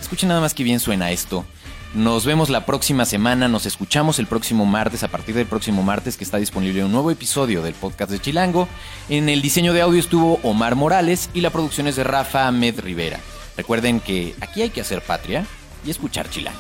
Escuchen 0.02 0.30
nada 0.30 0.42
más 0.42 0.56
que 0.56 0.64
bien 0.64 0.80
suena 0.80 1.12
esto. 1.12 1.46
Nos 1.94 2.26
vemos 2.26 2.50
la 2.50 2.66
próxima 2.66 3.06
semana, 3.06 3.48
nos 3.48 3.66
escuchamos 3.66 4.20
el 4.20 4.28
próximo 4.28 4.66
martes, 4.66 5.04
a 5.04 5.08
partir 5.08 5.36
del 5.36 5.46
próximo 5.46 5.84
martes 5.84 6.18
que 6.18 6.24
está 6.24 6.38
disponible 6.38 6.84
un 6.84 6.92
nuevo 6.92 7.12
episodio 7.12 7.62
del 7.62 7.76
podcast 7.76 8.12
de 8.12 8.20
Chilango. 8.20 8.68
En 9.08 9.30
el 9.30 9.42
diseño 9.42 9.72
de 9.72 9.82
audio 9.82 10.00
estuvo 10.00 10.40
Omar 10.44 10.76
Morales 10.76 11.30
y 11.34 11.42
la 11.42 11.50
producción 11.50 11.88
es 11.88 11.96
de 11.96 12.04
Rafa 12.04 12.48
Ahmed 12.48 12.82
Rivera. 12.82 13.20
Recuerden 13.56 14.00
que 14.00 14.36
aquí 14.42 14.64
hay 14.64 14.70
que 14.70 14.82
hacer 14.82 15.02
patria 15.02 15.46
y 15.88 15.92
escuchar 15.92 16.30
Chilango. 16.30 16.60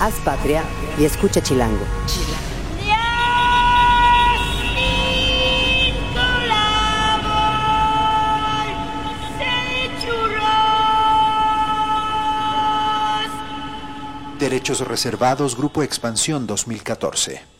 Haz 0.00 0.14
patria 0.24 0.64
y 0.98 1.04
escucha 1.04 1.42
Chilango. 1.42 1.84
Derechos 14.40 14.80
reservados, 14.80 15.54
Grupo 15.54 15.82
Expansión 15.82 16.46
2014. 16.46 17.59